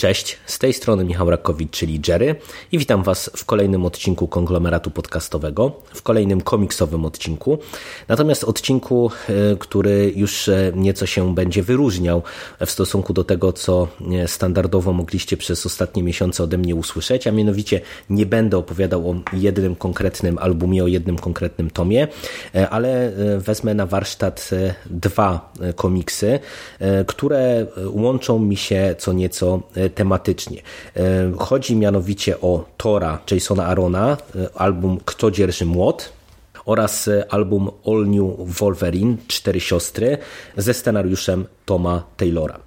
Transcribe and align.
Cześć, 0.00 0.36
tej 0.60 0.72
strony 0.72 1.04
Michał 1.04 1.30
Rakowicz, 1.30 1.70
czyli 1.70 2.00
Jerry 2.08 2.34
i 2.72 2.78
witam 2.78 3.02
Was 3.02 3.30
w 3.36 3.44
kolejnym 3.44 3.86
odcinku 3.86 4.28
konglomeratu 4.28 4.90
podcastowego, 4.90 5.72
w 5.94 6.02
kolejnym 6.02 6.40
komiksowym 6.40 7.04
odcinku. 7.04 7.58
Natomiast 8.08 8.44
odcinku, 8.44 9.10
e, 9.28 9.56
który 9.56 10.12
już 10.16 10.48
e, 10.48 10.72
nieco 10.74 11.06
się 11.06 11.34
będzie 11.34 11.62
wyróżniał 11.62 12.22
w 12.66 12.70
stosunku 12.70 13.12
do 13.12 13.24
tego, 13.24 13.52
co 13.52 13.88
e, 14.12 14.28
standardowo 14.28 14.92
mogliście 14.92 15.36
przez 15.36 15.66
ostatnie 15.66 16.02
miesiące 16.02 16.44
ode 16.44 16.58
mnie 16.58 16.74
usłyszeć, 16.74 17.26
a 17.26 17.32
mianowicie 17.32 17.80
nie 18.10 18.26
będę 18.26 18.58
opowiadał 18.58 19.10
o 19.10 19.14
jednym 19.32 19.76
konkretnym 19.76 20.38
albumie, 20.38 20.84
o 20.84 20.86
jednym 20.86 21.18
konkretnym 21.18 21.70
tomie, 21.70 22.08
ale 22.70 23.12
wezmę 23.38 23.74
na 23.74 23.86
warsztat 23.86 24.50
dwa 24.86 25.52
komiksy, 25.76 26.38
które 27.06 27.66
łączą 27.86 28.38
mi 28.38 28.56
się 28.56 28.94
co 28.98 29.12
nieco 29.12 29.62
tematycznie. 29.94 30.49
E, 30.58 31.32
chodzi 31.38 31.76
mianowicie 31.76 32.40
o 32.40 32.64
Tora 32.76 33.18
Jasona 33.30 33.66
Arona, 33.66 34.16
e, 34.36 34.48
album 34.54 35.00
Kto 35.04 35.30
dzierży 35.30 35.66
młot 35.66 36.12
oraz 36.64 37.08
e, 37.08 37.32
album 37.32 37.70
All 37.86 38.06
New 38.06 38.58
Wolverine, 38.58 39.16
Cztery 39.28 39.60
Siostry 39.60 40.18
ze 40.56 40.74
scenariuszem 40.74 41.46
Toma 41.66 42.02
Taylora. 42.16 42.60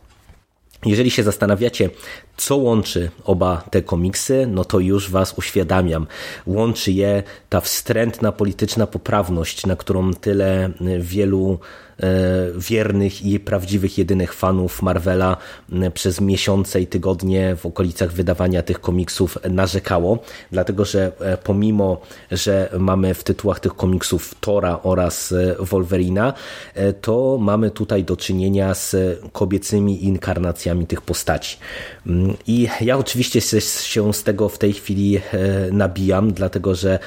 Jeżeli 0.86 1.12
się 1.12 1.24
zastanawiacie, 1.24 1.90
co 2.38 2.56
łączy 2.56 3.12
oba 3.24 3.64
te 3.72 3.82
komiksy, 3.82 4.48
no 4.48 4.66
to 4.66 4.80
już 4.80 5.10
Was 5.10 5.34
uświadamiam. 5.38 6.08
Łączy 6.46 6.92
je 6.92 7.24
ta 7.50 7.62
wstrętna 7.62 8.32
polityczna 8.32 8.88
poprawność, 8.88 9.66
na 9.66 9.76
którą 9.76 10.14
tyle 10.14 10.70
wielu 11.00 11.60
E, 12.00 12.06
wiernych 12.58 13.26
i 13.26 13.40
prawdziwych 13.40 13.98
jedynych 13.98 14.34
fanów 14.34 14.82
Marvela 14.82 15.38
przez 15.94 16.22
miesiące 16.22 16.82
i 16.82 16.88
tygodnie 16.88 17.56
w 17.56 17.66
okolicach 17.66 18.12
wydawania 18.12 18.64
tych 18.64 18.82
komiksów 18.82 19.38
narzekało, 19.50 20.20
dlatego 20.52 20.86
że 20.86 21.12
e, 21.20 21.38
pomimo, 21.38 22.02
że 22.32 22.70
mamy 22.80 23.14
w 23.14 23.24
tytułach 23.24 23.60
tych 23.60 23.76
komiksów 23.76 24.36
Tora 24.40 24.80
oraz 24.84 25.32
e, 25.32 25.56
Wolverina, 25.60 26.34
to 27.02 27.38
mamy 27.42 27.72
tutaj 27.72 28.04
do 28.04 28.18
czynienia 28.18 28.74
z 28.74 29.20
kobiecymi 29.32 30.06
inkarnacjami 30.06 30.88
tych 30.88 31.02
postaci. 31.02 31.58
I 32.48 32.68
ja 32.82 32.98
oczywiście 32.98 33.42
się 33.62 34.14
z 34.14 34.24
tego 34.24 34.50
w 34.50 34.58
tej 34.58 34.74
chwili 34.74 35.22
nabijam, 35.72 36.34
dlatego 36.34 36.76
że 36.76 37.00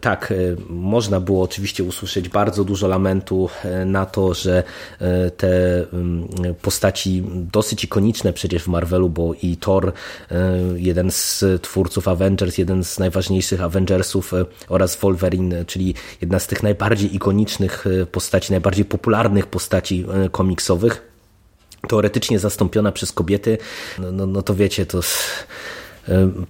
tak, 0.00 0.34
można 0.68 1.20
było 1.20 1.42
oczywiście 1.42 1.84
usłyszeć 1.84 2.28
bardzo 2.28 2.64
dużo 2.64 2.88
lamentu 2.88 3.48
na 3.86 4.06
to, 4.06 4.34
że 4.34 4.62
e, 5.00 5.30
te 5.30 5.84
mm, 5.92 6.28
postaci 6.62 7.24
dosyć 7.52 7.84
ikoniczne 7.84 8.32
przecież 8.32 8.62
w 8.62 8.68
Marvelu, 8.68 9.08
bo 9.08 9.34
i 9.42 9.56
Thor, 9.56 9.92
e, 10.30 10.58
jeden 10.76 11.10
z 11.10 11.44
twórców 11.62 12.08
Avengers, 12.08 12.58
jeden 12.58 12.84
z 12.84 12.98
najważniejszych 12.98 13.62
Avengersów 13.62 14.34
e, 14.34 14.44
oraz 14.68 14.96
Wolverine, 14.96 15.64
czyli 15.64 15.94
jedna 16.20 16.38
z 16.38 16.46
tych 16.46 16.62
najbardziej 16.62 17.16
ikonicznych 17.16 17.84
postaci, 18.12 18.52
najbardziej 18.52 18.84
popularnych 18.84 19.46
postaci 19.46 20.06
komiksowych, 20.32 21.07
teoretycznie 21.88 22.38
zastąpiona 22.38 22.92
przez 22.92 23.12
kobiety, 23.12 23.58
no, 23.98 24.12
no, 24.12 24.26
no 24.26 24.42
to 24.42 24.54
wiecie, 24.54 24.86
to 24.86 25.00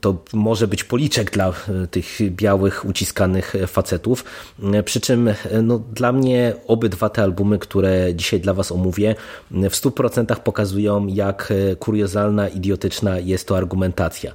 to 0.01 0.17
może 0.33 0.69
być 0.69 0.85
policzek 0.85 1.31
dla 1.31 1.49
e, 1.49 1.53
tych 1.87 2.19
białych, 2.31 2.85
uciskanych 2.85 3.55
facetów. 3.67 4.25
E, 4.73 4.83
przy 4.83 5.01
czym 5.01 5.29
e, 5.29 5.35
no, 5.63 5.79
dla 5.79 6.13
mnie 6.13 6.55
obydwa 6.67 7.09
te 7.09 7.23
albumy, 7.23 7.59
które 7.59 8.15
dzisiaj 8.15 8.41
dla 8.41 8.55
Was 8.55 8.73
omówię, 8.73 9.15
w 9.51 9.57
100% 9.57 10.37
pokazują, 10.37 11.07
jak 11.07 11.53
kuriozalna, 11.79 12.49
idiotyczna 12.49 13.19
jest 13.19 13.49
to 13.49 13.57
argumentacja. 13.57 14.33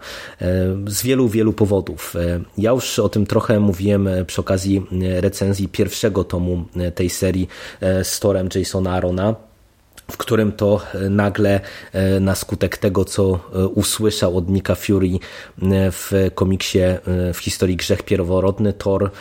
Z 0.87 1.03
wielu, 1.03 1.29
wielu 1.29 1.53
powodów. 1.53 2.13
Ja 2.57 2.71
już 2.71 2.99
o 2.99 3.09
tym 3.09 3.25
trochę 3.25 3.59
mówiłem 3.59 4.09
przy 4.27 4.41
okazji 4.41 4.85
recenzji 5.01 5.67
pierwszego 5.67 6.23
tomu 6.23 6.65
tej 6.95 7.09
serii 7.09 7.47
z 8.03 8.19
torem 8.19 8.49
Jasona 8.55 8.91
Arona 8.91 9.35
w 10.13 10.17
którym 10.17 10.51
to 10.51 10.81
e, 10.93 11.09
nagle 11.09 11.61
e, 11.93 12.19
na 12.19 12.35
skutek 12.35 12.77
tego, 12.77 13.05
co 13.05 13.39
e, 13.55 13.67
usłyszał 13.67 14.37
od 14.37 14.49
Nika 14.49 14.75
Fury 14.75 15.09
w 15.91 16.29
komiksie 16.35 16.79
w 17.33 17.37
historii 17.37 17.75
Grzech 17.75 18.03
Pierworodny, 18.03 18.73
Thor 18.73 19.11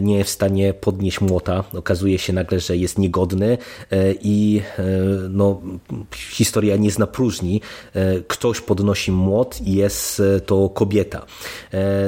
nie 0.00 0.18
jest 0.18 0.30
w 0.30 0.32
stanie 0.32 0.74
podnieść 0.74 1.20
młota. 1.20 1.64
Okazuje 1.74 2.18
się 2.18 2.32
nagle, 2.32 2.60
że 2.60 2.76
jest 2.76 2.98
niegodny 2.98 3.58
i 4.22 4.62
no, 5.30 5.60
historia 6.14 6.76
nie 6.76 6.90
zna 6.90 7.06
próżni. 7.06 7.60
Ktoś 8.28 8.60
podnosi 8.60 9.12
młot 9.12 9.60
i 9.60 9.74
jest 9.74 10.22
to 10.46 10.68
kobieta. 10.68 11.26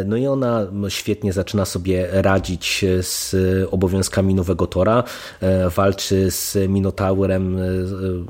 No 0.05 0.17
i 0.17 0.27
ona 0.27 0.67
świetnie 0.89 1.33
zaczyna 1.33 1.65
sobie 1.65 2.09
radzić 2.13 2.85
z 3.01 3.37
obowiązkami 3.71 4.35
nowego 4.35 4.67
Tora, 4.67 5.05
walczy 5.77 6.31
z 6.31 6.57
Minotaurem 6.69 7.59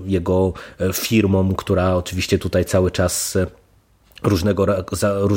jego 0.05 0.53
e, 0.81 0.93
firmą, 0.93 1.55
która 1.55 1.95
oczywiście 1.95 2.39
tutaj 2.39 2.65
cały 2.65 2.91
czas 2.91 3.37
e, 3.37 3.47
różnego, 4.23 4.67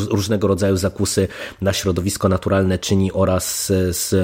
różnego 0.10 0.48
rodzaju 0.48 0.78
zakusy 0.78 1.28
na 1.62 1.74
środowisko 1.74 2.30
naturalne 2.30 2.80
czyni 2.80 3.12
oraz 3.12 3.66
z 3.90 4.16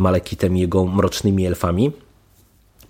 Malekitem 0.00 0.56
i 0.56 0.60
jego 0.60 0.86
mrocznymi 0.86 1.46
elfami. 1.46 1.92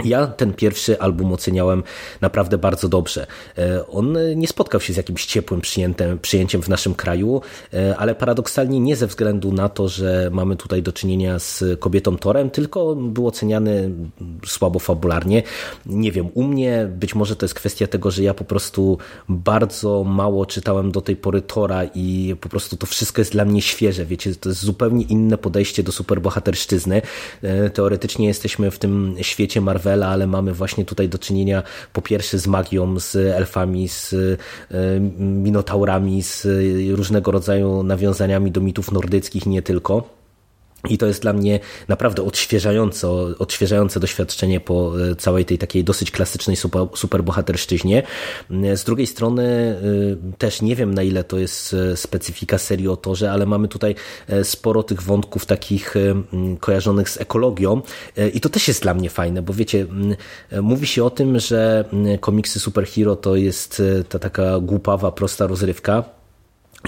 Ja 0.05 0.27
ten 0.27 0.53
pierwszy 0.53 1.01
album 1.01 1.33
oceniałem 1.33 1.83
naprawdę 2.21 2.59
bardzo 2.59 2.89
dobrze. 2.89 3.27
E, 3.59 3.87
on 3.87 4.19
nie 4.37 4.49
spotkał 4.49 4.81
się 4.81 4.93
z 4.93 4.97
jakimś 4.97 5.27
ciepłym 5.27 5.61
przyjęciem, 6.23 6.63
w 6.63 6.69
naszym 6.69 6.95
kraju, 6.95 7.41
e, 7.75 7.97
ale 7.97 8.15
paradoksalnie 8.15 8.81
nie 8.81 8.97
ze 8.97 9.07
względu 9.07 9.53
na 9.53 9.69
to, 9.69 9.89
że 9.89 10.31
mamy 10.33 10.57
tutaj 10.57 10.83
do 10.83 10.93
czynienia 10.93 11.39
z 11.39 11.65
kobietą 11.81 12.17
Torem, 12.19 12.51
tylko 12.51 12.95
był 12.95 13.27
oceniany 13.27 13.91
słabo 14.47 14.79
fabularnie. 14.79 15.43
Nie 15.87 16.13
wiem, 16.13 16.29
u 16.35 16.43
mnie 16.43 16.89
być 16.91 17.15
może 17.15 17.37
to 17.37 17.45
jest 17.45 17.55
kwestia 17.55 17.87
tego, 17.87 18.11
że 18.11 18.23
ja 18.23 18.35
po 18.35 18.45
prostu 18.45 18.99
bardzo 19.29 20.05
mało 20.05 20.47
czytałem 20.47 20.93
do 20.93 21.01
tej 21.01 21.17
pory 21.17 21.43
Tora 21.43 21.85
i 21.95 22.37
po 22.41 22.49
prostu 22.49 22.77
to 22.77 22.87
wszystko 22.87 23.21
jest 23.21 23.33
dla 23.33 23.45
mnie 23.45 23.63
świeże. 23.63 24.07
Wiecie, 24.07 24.35
to 24.35 24.49
jest 24.49 24.61
zupełnie 24.61 25.05
inne 25.05 25.39
podejście 25.39 25.83
do 25.83 25.93
superbohaterszczyzny. 25.93 27.03
E, 27.43 27.71
teoretycznie 27.71 28.27
jesteśmy 28.27 28.71
w 28.71 28.79
tym 28.79 29.17
świecie 29.23 29.61
Marvel 29.61 29.86
Marvela, 29.87 30.09
ale 30.09 30.27
mamy 30.27 30.53
właśnie 30.53 30.85
tutaj 30.85 31.09
do 31.09 31.19
czynienia 31.19 31.63
po 31.93 32.03
pierwsze 32.03 32.39
z 32.39 32.47
magią, 32.47 33.01
z 33.01 33.17
elfami, 33.17 33.89
z 33.89 34.13
e, 34.13 35.01
minotaurami, 35.21 36.23
z 36.23 36.47
różnego 36.97 37.31
rodzaju 37.31 37.83
nawiązaniami 37.83 38.51
do 38.51 38.61
mitów 38.61 38.93
nordyckich, 38.93 39.47
nie 39.47 39.63
tylko. 39.63 40.16
I 40.89 40.99
to 40.99 41.07
jest 41.07 41.23
dla 41.23 41.33
mnie 41.33 41.61
naprawdę 41.89 42.23
odświeżające, 42.23 43.09
odświeżające 43.39 44.01
doświadczenie 44.01 44.61
po 44.61 44.93
e, 45.11 45.17
całej 45.17 45.45
tej 45.45 45.59
takiej 45.59 45.85
dosyć 45.85 46.11
klasycznej 46.11 46.57
super, 46.57 46.87
superbohaterszczyźnie. 46.95 48.03
Z 48.75 48.85
drugiej 48.85 49.07
strony 49.07 49.43
e, 49.43 50.37
też 50.39 50.63
nie 50.63 50.77
wiem 50.77 50.95
na 50.95 51.03
ile 51.03 51.25
to 51.25 51.39
jest 51.39 51.75
e, 51.75 51.97
specyfika 51.97 52.59
serii 52.59 52.89
o 52.89 52.97
torze, 52.97 53.33
ale 53.33 53.47
mamy 53.47 53.69
tutaj 53.69 53.95
sporo 54.43 54.83
tych 54.83 55.03
wątków 55.03 55.47
takich 55.47 55.95
kojarzonych 56.61 57.11
z 57.11 57.21
ekologią 57.21 57.83
i 58.35 58.41
to 58.41 58.49
też 58.49 58.69
jest 58.69 58.83
dla 58.83 58.95
mnie 58.95 59.11
fajne, 59.11 59.43
bo 59.43 59.53
wiecie, 59.53 59.87
mówi 60.63 60.87
się 60.87 61.05
o 61.05 61.11
tym, 61.11 61.39
że 61.39 61.85
komiksy 62.21 62.61
superhero 62.61 63.17
to 63.17 63.37
jest 63.37 63.83
ta 64.09 64.19
taka 64.19 64.61
głupawa, 64.61 65.13
prosta 65.13 65.47
rozrywka, 65.47 66.16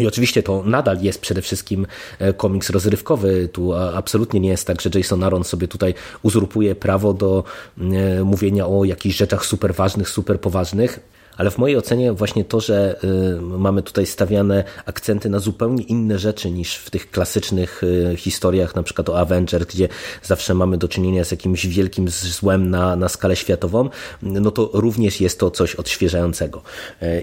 i 0.01 0.07
oczywiście 0.07 0.43
to 0.43 0.63
nadal 0.67 1.01
jest 1.01 1.21
przede 1.21 1.43
wszystkim 1.43 1.87
e, 2.19 2.33
komiks 2.33 2.71
rozrywkowy. 2.71 3.49
Tu 3.53 3.75
absolutnie 3.75 4.41
nie 4.41 4.49
jest 4.49 4.67
tak, 4.67 4.81
że 4.81 4.91
Jason 4.95 5.25
Aaron 5.25 5.45
sobie 5.45 5.69
tutaj 5.69 5.95
uzurpuje 6.23 6.75
prawo 6.75 7.15
do 7.15 7.45
e, 7.79 8.25
mówienia 8.25 8.67
o 8.67 8.85
jakichś 8.85 9.17
rzeczach 9.17 9.47
super 9.47 9.75
ważnych, 9.75 10.09
super 10.09 10.41
poważnych 10.41 11.18
ale 11.39 11.51
w 11.51 11.59
mojej 11.59 11.77
ocenie 11.77 12.13
właśnie 12.13 12.45
to, 12.45 12.61
że 12.61 12.97
mamy 13.41 13.83
tutaj 13.83 14.07
stawiane 14.07 14.65
akcenty 14.87 15.29
na 15.31 15.39
zupełnie 15.39 15.83
inne 15.83 16.19
rzeczy 16.19 16.51
niż 16.51 16.77
w 16.77 16.91
tych 16.91 17.11
klasycznych 17.11 17.83
historiach, 18.17 18.75
na 18.75 18.83
przykład 18.83 19.09
o 19.09 19.19
Avengers, 19.19 19.67
gdzie 19.67 19.89
zawsze 20.23 20.55
mamy 20.55 20.79
do 20.79 20.89
czynienia 20.89 21.25
z 21.25 21.31
jakimś 21.31 21.67
wielkim 21.67 22.09
złem 22.09 22.71
na, 22.71 22.97
na 22.97 23.09
skalę 23.09 23.37
światową, 23.37 23.89
no 24.23 24.51
to 24.51 24.71
również 24.73 25.21
jest 25.21 25.41
to 25.41 25.51
coś 25.51 25.75
odświeżającego. 25.75 26.63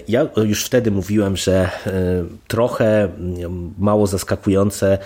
Ja 0.08 0.28
już 0.36 0.64
wtedy 0.64 0.90
mówiłem, 0.90 1.36
że 1.36 1.70
trochę 2.48 3.08
mało 3.78 4.06
zaskakujące, 4.06 4.98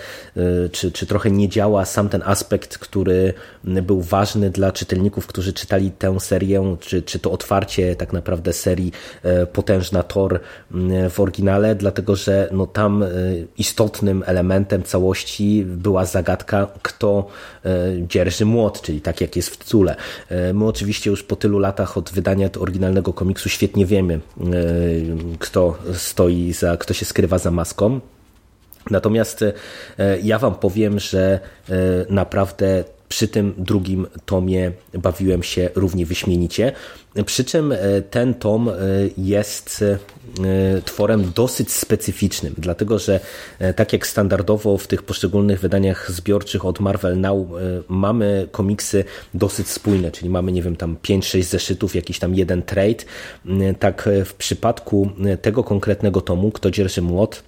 czy, 0.71 0.91
czy 0.91 1.05
trochę 1.05 1.31
nie 1.31 1.49
działa 1.49 1.85
sam 1.85 2.09
ten 2.09 2.21
aspekt, 2.25 2.77
który 2.77 3.33
był 3.63 4.01
ważny 4.01 4.49
dla 4.49 4.71
czytelników, 4.71 5.27
którzy 5.27 5.53
czytali 5.53 5.91
tę 5.91 6.19
serię, 6.19 6.77
czy, 6.79 7.01
czy 7.01 7.19
to 7.19 7.31
otwarcie 7.31 7.95
tak 7.95 8.13
naprawdę 8.13 8.53
serii 8.53 8.91
Potężna 9.53 10.03
Thor 10.03 10.39
w 11.09 11.19
oryginale, 11.19 11.75
dlatego 11.75 12.15
że 12.15 12.49
no 12.51 12.67
tam 12.67 13.03
e, 13.03 13.07
istotnym 13.57 14.23
elementem 14.25 14.83
całości 14.83 15.65
była 15.65 16.05
zagadka, 16.05 16.67
kto 16.81 17.27
e, 17.65 17.69
dzierży 18.07 18.45
młot, 18.45 18.81
czyli 18.81 19.01
tak 19.01 19.21
jak 19.21 19.35
jest 19.35 19.49
w 19.49 19.57
tytule. 19.57 19.95
My 20.53 20.65
oczywiście 20.65 21.09
już 21.09 21.23
po 21.23 21.35
tylu 21.35 21.59
latach 21.59 21.97
od 21.97 22.11
wydania 22.11 22.49
oryginalnego 22.59 23.13
komiksu 23.13 23.49
świetnie 23.49 23.85
wiemy, 23.85 24.19
kto 25.39 25.77
stoi 25.93 26.53
za, 26.53 26.77
kto 26.77 26.93
się 26.93 27.05
skrywa 27.05 27.37
za 27.37 27.51
maską. 27.51 27.99
Natomiast 28.91 29.45
ja 30.23 30.39
Wam 30.39 30.55
powiem, 30.55 30.99
że 30.99 31.39
naprawdę 32.09 32.83
przy 33.11 33.27
tym 33.27 33.53
drugim 33.57 34.07
tomie 34.25 34.71
bawiłem 34.93 35.43
się 35.43 35.69
równie 35.75 36.05
wyśmienicie. 36.05 36.71
Przy 37.25 37.43
czym 37.43 37.71
e, 37.71 37.77
ten 38.01 38.33
tom 38.33 38.69
e, 38.69 38.73
jest 39.17 39.83
e, 40.43 40.81
tworem 40.81 41.31
dosyć 41.35 41.71
specyficznym, 41.71 42.53
dlatego 42.57 42.99
że 42.99 43.19
tak 43.75 43.93
jak 43.93 44.07
standardowo 44.07 44.77
w 44.77 44.87
tych 44.87 45.03
poszczególnych 45.03 45.59
wydaniach 45.59 46.11
zbiorczych 46.11 46.65
od 46.65 46.79
Marvel 46.79 47.19
Now 47.19 47.47
mamy 47.87 48.47
komiksy 48.51 49.03
dosyć 49.33 49.67
spójne, 49.67 50.11
czyli 50.11 50.29
mamy, 50.29 50.51
nie 50.51 50.61
wiem, 50.61 50.75
tam 50.75 50.97
5-6 51.03 51.43
zeszytów, 51.43 51.95
jakiś 51.95 52.19
tam 52.19 52.35
jeden 52.35 52.63
trade. 52.63 53.03
Tak 53.79 54.09
w 54.25 54.33
przypadku 54.33 55.09
tego 55.41 55.63
konkretnego 55.63 56.21
tomu, 56.21 56.51
Kto 56.51 56.71
dzierży 56.71 57.01
młot, 57.01 57.43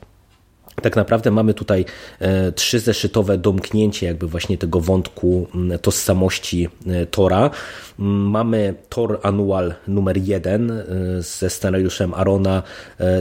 tak 0.81 0.95
naprawdę 0.95 1.31
mamy 1.31 1.53
tutaj 1.53 1.85
e, 2.19 2.51
trzy 2.51 2.79
zeszytowe 2.79 3.37
domknięcie 3.37 4.05
jakby 4.05 4.27
właśnie 4.27 4.57
tego 4.57 4.79
wątku 4.79 5.47
tożsamości 5.81 6.69
e, 6.87 7.05
Tora. 7.05 7.49
Mamy 7.97 8.75
Tor 8.89 9.19
Annual 9.23 9.73
numer 9.87 10.17
jeden 10.17 10.71
e, 10.71 10.85
ze 11.21 11.49
scenariuszem 11.49 12.13
Arona, 12.13 12.63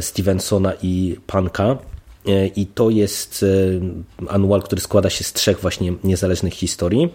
Stevensona 0.00 0.72
i 0.82 1.16
Panka. 1.26 1.78
I 2.56 2.66
to 2.66 2.90
jest 2.90 3.44
anual, 4.28 4.62
który 4.62 4.80
składa 4.80 5.10
się 5.10 5.24
z 5.24 5.32
trzech 5.32 5.60
właśnie 5.60 5.92
niezależnych 6.04 6.54
historii. 6.54 7.08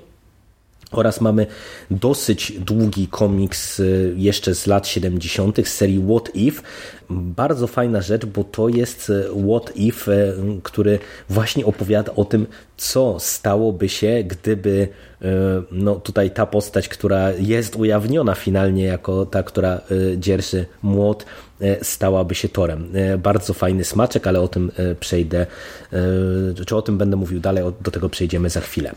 Oraz 0.92 1.22
mamy 1.22 1.48
dosyć 1.92 2.54
długi 2.60 3.08
komiks 3.08 3.80
y, 3.80 4.14
jeszcze 4.18 4.56
z 4.56 4.68
lat 4.68 4.88
70. 4.88 5.58
z 5.68 5.74
serii 5.74 6.06
What 6.10 6.36
If. 6.36 6.62
Bardzo 7.10 7.68
fajna 7.68 8.02
rzecz, 8.02 8.26
bo 8.26 8.44
to 8.44 8.70
jest 8.70 9.10
y, 9.10 9.26
What 9.50 9.76
If, 9.76 10.12
y, 10.12 10.36
który 10.64 11.00
właśnie 11.30 11.66
opowiada 11.66 12.16
o 12.16 12.26
tym, 12.26 12.48
co 12.78 13.20
stałoby 13.20 13.90
się, 13.90 14.24
gdyby 14.28 14.88
no, 15.72 15.96
tutaj 15.96 16.32
ta 16.32 16.46
postać, 16.46 16.90
która 16.90 17.32
jest 17.32 17.76
ujawniona 17.76 18.36
finalnie 18.36 18.84
jako 18.84 19.26
ta, 19.26 19.44
która 19.44 19.82
dzierży 20.18 20.66
młot, 20.84 21.26
stałaby 21.82 22.36
się 22.36 22.50
torem. 22.50 22.92
Bardzo 23.18 23.54
fajny 23.54 23.84
smaczek, 23.84 24.28
ale 24.28 24.42
o 24.42 24.48
tym 24.48 24.72
przejdę, 25.00 25.46
czy 26.68 26.76
o 26.76 26.82
tym 26.82 26.98
będę 26.98 27.16
mówił 27.16 27.40
dalej, 27.40 27.64
do 27.82 27.92
tego 27.92 28.10
przejdziemy 28.10 28.50
za 28.50 28.62
chwilę. 28.62 28.92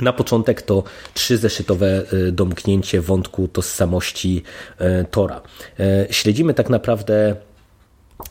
Na 0.00 0.12
początek 0.12 0.62
to 0.62 0.82
trzy 1.14 1.38
zeszytowe 1.38 2.02
y, 2.12 2.32
domknięcie 2.32 3.00
wątku 3.00 3.48
tożsamości 3.48 4.42
y, 4.80 4.84
Tora. 5.10 5.40
Y, 5.80 6.06
śledzimy 6.10 6.54
tak 6.54 6.70
naprawdę 6.70 7.36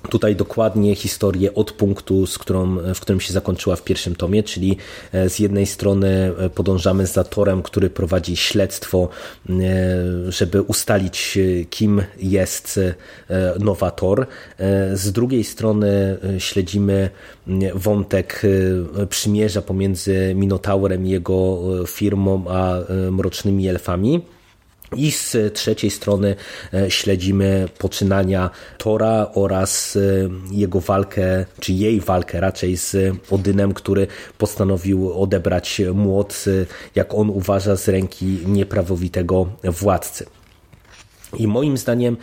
tutaj 0.09 0.35
dokładnie 0.35 0.95
historię 0.95 1.53
od 1.53 1.71
punktu, 1.71 2.27
z 2.27 2.37
którą, 2.37 2.77
w 2.95 2.99
którym 2.99 3.21
się 3.21 3.33
zakończyła 3.33 3.75
w 3.75 3.83
pierwszym 3.83 4.15
tomie, 4.15 4.43
czyli 4.43 4.77
e, 5.11 5.29
z 5.29 5.39
jednej 5.39 5.65
strony 5.65 6.31
e, 6.37 6.49
podążamy 6.49 7.05
za 7.05 7.23
Torem, 7.23 7.63
który 7.63 7.89
prowadzi 7.89 8.35
śledztwo, 8.35 9.09
e, 9.49 9.53
żeby 10.31 10.61
ustalić, 10.61 11.39
kim 11.69 12.03
jest 12.17 12.79
nowa 13.59 13.91
Tor. 13.91 14.27
Z 14.93 15.11
drugiej 15.11 15.43
strony 15.43 16.17
śledzimy 16.37 17.09
wątek 17.75 18.41
przymierza 19.09 19.61
pomiędzy 19.61 20.33
Minotaurem 20.35 21.05
i 21.05 21.09
jego 21.09 21.59
firmą, 21.87 22.45
a 22.49 22.77
mrocznymi 23.11 23.67
elfami. 23.67 24.21
I 24.95 25.11
z 25.11 25.53
trzeciej 25.53 25.91
strony 25.91 26.35
e, 26.73 26.91
śledzimy 26.91 27.67
poczynania 27.77 28.49
Tora 28.77 29.31
oraz 29.33 29.95
e, 29.95 29.99
jego 30.51 30.79
walkę, 30.79 31.45
czy 31.59 31.73
jej 31.73 32.01
walkę 32.01 32.39
raczej 32.39 32.77
z 32.77 33.15
Odynem, 33.31 33.73
który 33.73 34.07
postanowił 34.37 35.21
odebrać 35.21 35.81
młot, 35.93 36.45
e, 36.47 36.65
jak 36.95 37.13
on 37.13 37.29
uważa, 37.29 37.75
z 37.75 37.87
ręki 37.87 38.25
nieprawowitego 38.45 39.49
władcy. 39.63 40.25
I 41.37 41.47
moim 41.47 41.77
zdaniem 41.77 42.17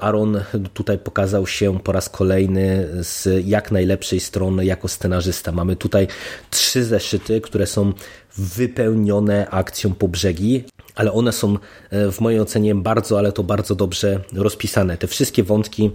Aaron 0.00 0.40
tutaj 0.74 0.98
pokazał 0.98 1.46
się 1.46 1.78
po 1.78 1.92
raz 1.92 2.08
kolejny 2.08 2.88
z 3.00 3.28
jak 3.46 3.72
najlepszej 3.72 4.20
strony 4.20 4.64
jako 4.64 4.88
scenarzysta. 4.88 5.52
Mamy 5.52 5.76
tutaj 5.76 6.06
trzy 6.50 6.84
zeszyty, 6.84 7.40
które 7.40 7.66
są 7.66 7.92
wypełnione 8.36 9.50
akcją 9.50 9.94
po 9.94 10.08
brzegi, 10.08 10.64
ale 10.94 11.12
one 11.12 11.32
są 11.32 11.58
e, 11.90 12.12
w 12.12 12.20
mojej 12.20 12.40
ocenie 12.40 12.74
bardzo, 12.74 13.18
ale 13.18 13.32
to 13.32 13.42
bardzo 13.42 13.74
dobrze 13.74 14.20
rozpisane. 14.32 14.96
Te 14.96 15.06
wszystkie 15.06 15.42
wątki 15.42 15.90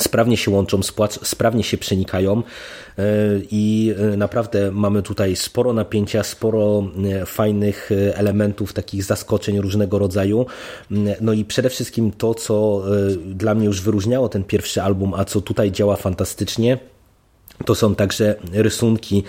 sprawnie 0.00 0.36
się 0.36 0.50
łączą, 0.50 0.80
sprawnie 1.22 1.64
się 1.64 1.78
przenikają 1.78 2.38
e, 2.38 3.02
i 3.50 3.94
e, 4.12 4.16
naprawdę 4.16 4.70
mamy 4.72 5.02
tutaj 5.02 5.36
sporo 5.36 5.72
napięcia, 5.72 6.22
sporo 6.22 6.84
fajnych 7.26 7.90
elementów, 8.14 8.72
takich 8.72 9.04
zaskoczeń 9.04 9.60
różnego 9.60 9.98
rodzaju. 9.98 10.46
No 11.20 11.32
i 11.32 11.44
przede 11.44 11.70
wszystkim 11.70 12.12
to, 12.12 12.34
co 12.34 12.82
dla 13.26 13.54
mnie 13.54 13.66
już 13.66 13.80
wyróżniało 13.80 14.28
ten 14.28 14.44
pierwszy 14.44 14.82
album, 14.82 15.14
a 15.14 15.24
co 15.24 15.40
tutaj 15.40 15.72
działa 15.72 15.96
fantastycznie, 15.96 16.78
to 17.64 17.74
są 17.74 17.94
także 17.94 18.36
rysunki 18.52 19.22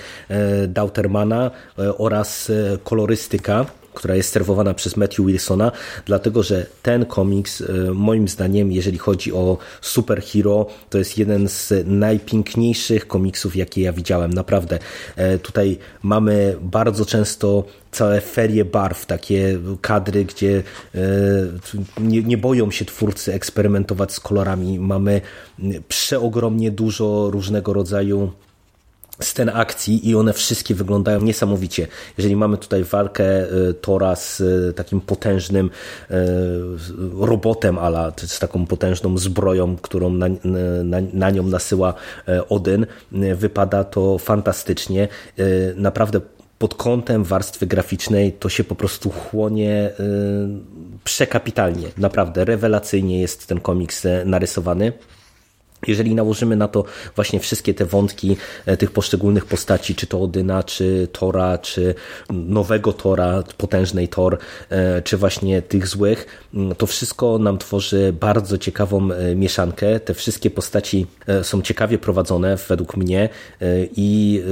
Dautermana 0.68 1.51
oraz 1.98 2.51
kolorystyka 2.83 3.66
która 3.94 4.16
jest 4.16 4.30
serwowana 4.30 4.74
przez 4.74 4.98
Matthew 4.98 5.26
Wilsona, 5.26 5.72
dlatego 6.06 6.44
że 6.44 6.66
ten 6.84 7.06
komiks, 7.06 7.62
e, 7.62 7.94
moim 7.94 8.28
zdaniem, 8.28 8.72
jeżeli 8.72 8.98
chodzi 8.98 9.34
o 9.34 9.58
superhero, 9.82 10.66
to 10.90 10.98
jest 10.98 11.18
jeden 11.18 11.50
z 11.50 11.74
najpiękniejszych 11.86 13.07
komiksów, 13.07 13.56
jakie 13.56 13.81
ja 13.81 13.94
widziałem. 13.94 14.33
Naprawdę. 14.33 14.80
E, 15.16 15.38
tutaj 15.38 15.78
mamy 16.04 16.56
bardzo 16.62 17.06
często 17.06 17.64
całe 17.92 18.21
ferie 18.21 18.66
barw, 18.66 19.06
takie 19.06 19.60
kadry, 19.81 20.26
gdzie 20.26 20.64
e, 20.95 21.00
nie, 22.02 22.24
nie 22.24 22.38
boją 22.38 22.71
się 22.71 22.86
twórcy 22.86 23.33
eksperymentować 23.33 24.14
z 24.14 24.19
kolorami. 24.19 24.80
Mamy 24.80 25.21
przeogromnie 25.88 26.71
dużo 26.71 27.30
różnego 27.31 27.74
rodzaju 27.74 28.31
scen 29.21 29.51
akcji 29.54 30.09
i 30.09 30.16
one 30.16 30.33
wszystkie 30.33 30.75
wyglądają 30.75 31.21
niesamowicie. 31.21 31.87
Jeżeli 32.18 32.35
mamy 32.35 32.57
tutaj 32.57 32.83
walkę 32.83 33.54
y, 33.69 33.73
Tora 33.73 34.16
z 34.16 34.40
y, 34.40 34.73
takim 34.73 35.01
potężnym 35.01 35.69
y, 36.11 36.16
robotem 37.19 37.78
ala, 37.78 38.11
z 38.18 38.40
taką 38.40 38.66
potężną 38.66 39.18
zbroją, 39.18 39.75
którą 39.78 40.09
na, 40.09 40.28
na, 40.83 40.97
na 41.13 41.30
nią 41.30 41.44
nasyła 41.44 41.94
Odyn, 42.49 42.85
wypada 43.35 43.83
to 43.83 44.18
fantastycznie. 44.18 45.07
Naprawdę 45.75 46.21
pod 46.59 46.75
kątem 46.75 47.23
warstwy 47.23 47.68
graficznej 47.68 48.33
to 48.33 48.49
się 48.49 48.63
po 48.63 48.75
prostu 48.75 49.09
chłonie 49.09 49.92
przekapitalnie. 51.04 51.87
Naprawdę 51.97 52.45
rewelacyjnie 52.45 53.21
jest 53.21 53.47
ten 53.47 53.59
komiks 53.59 54.07
narysowany. 54.25 54.94
Jeżeli 55.88 56.16
nałożymy 56.16 56.56
na 56.56 56.68
to 56.68 56.83
właśnie 57.16 57.40
wszystkie 57.40 57.73
te 57.73 57.85
wątki 57.85 58.38
e, 58.66 58.78
tych 58.78 58.92
poszczególnych 58.92 59.45
postaci, 59.45 59.95
czy 59.95 60.07
to 60.07 60.21
Odyna, 60.21 60.64
czy 60.64 61.07
Tora, 61.11 61.57
czy 61.57 61.95
nowego 62.30 62.94
Tora, 62.94 63.44
potężnej 63.57 64.07
Tor, 64.07 64.38
e, 64.69 65.02
czy 65.02 65.18
właśnie 65.18 65.61
tych 65.61 65.88
złych, 65.88 66.26
mm, 66.54 66.76
to 66.76 66.85
wszystko 66.85 67.38
nam 67.38 67.57
tworzy 67.57 68.14
bardzo 68.19 68.57
ciekawą 68.57 69.11
e, 69.11 69.35
mieszankę. 69.35 70.00
Te 70.00 70.14
wszystkie 70.14 70.50
postaci 70.50 71.07
są 71.42 71.61
ciekawie 71.61 71.97
prowadzone 71.97 72.57
według 72.69 72.97
mnie 72.97 73.30
i 73.95 74.44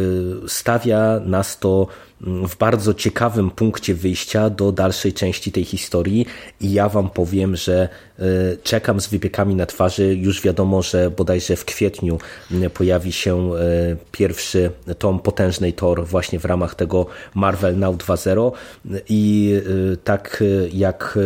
stawia 0.47 1.19
nas 1.25 1.59
to 1.59 1.87
w 2.21 2.57
bardzo 2.57 2.93
ciekawym 2.93 3.51
punkcie 3.51 3.95
wyjścia 3.95 4.49
do 4.49 4.71
dalszej 4.71 5.13
części 5.13 5.51
tej 5.51 5.63
historii 5.63 6.25
i 6.61 6.73
ja 6.73 6.89
wam 6.89 7.09
powiem, 7.09 7.55
że 7.55 7.89
czekam 8.63 9.01
z 9.01 9.07
wypiekami 9.07 9.55
na 9.55 9.65
twarzy. 9.65 10.15
Już 10.15 10.41
wiadomo, 10.41 10.81
że 10.81 11.11
bodajże 11.19 11.55
w 11.55 11.65
kwietniu 11.65 12.17
pojawi 12.73 13.11
się 13.11 13.51
pierwszy 14.11 14.71
tom 14.99 15.19
potężnej 15.19 15.73
Thor 15.73 16.05
właśnie 16.05 16.39
w 16.39 16.45
ramach 16.45 16.75
tego 16.75 17.05
Marvel 17.35 17.77
Now 17.77 17.95
2.0 17.95 18.51
i 19.09 19.53
tak 20.03 20.43
jak 20.73 21.19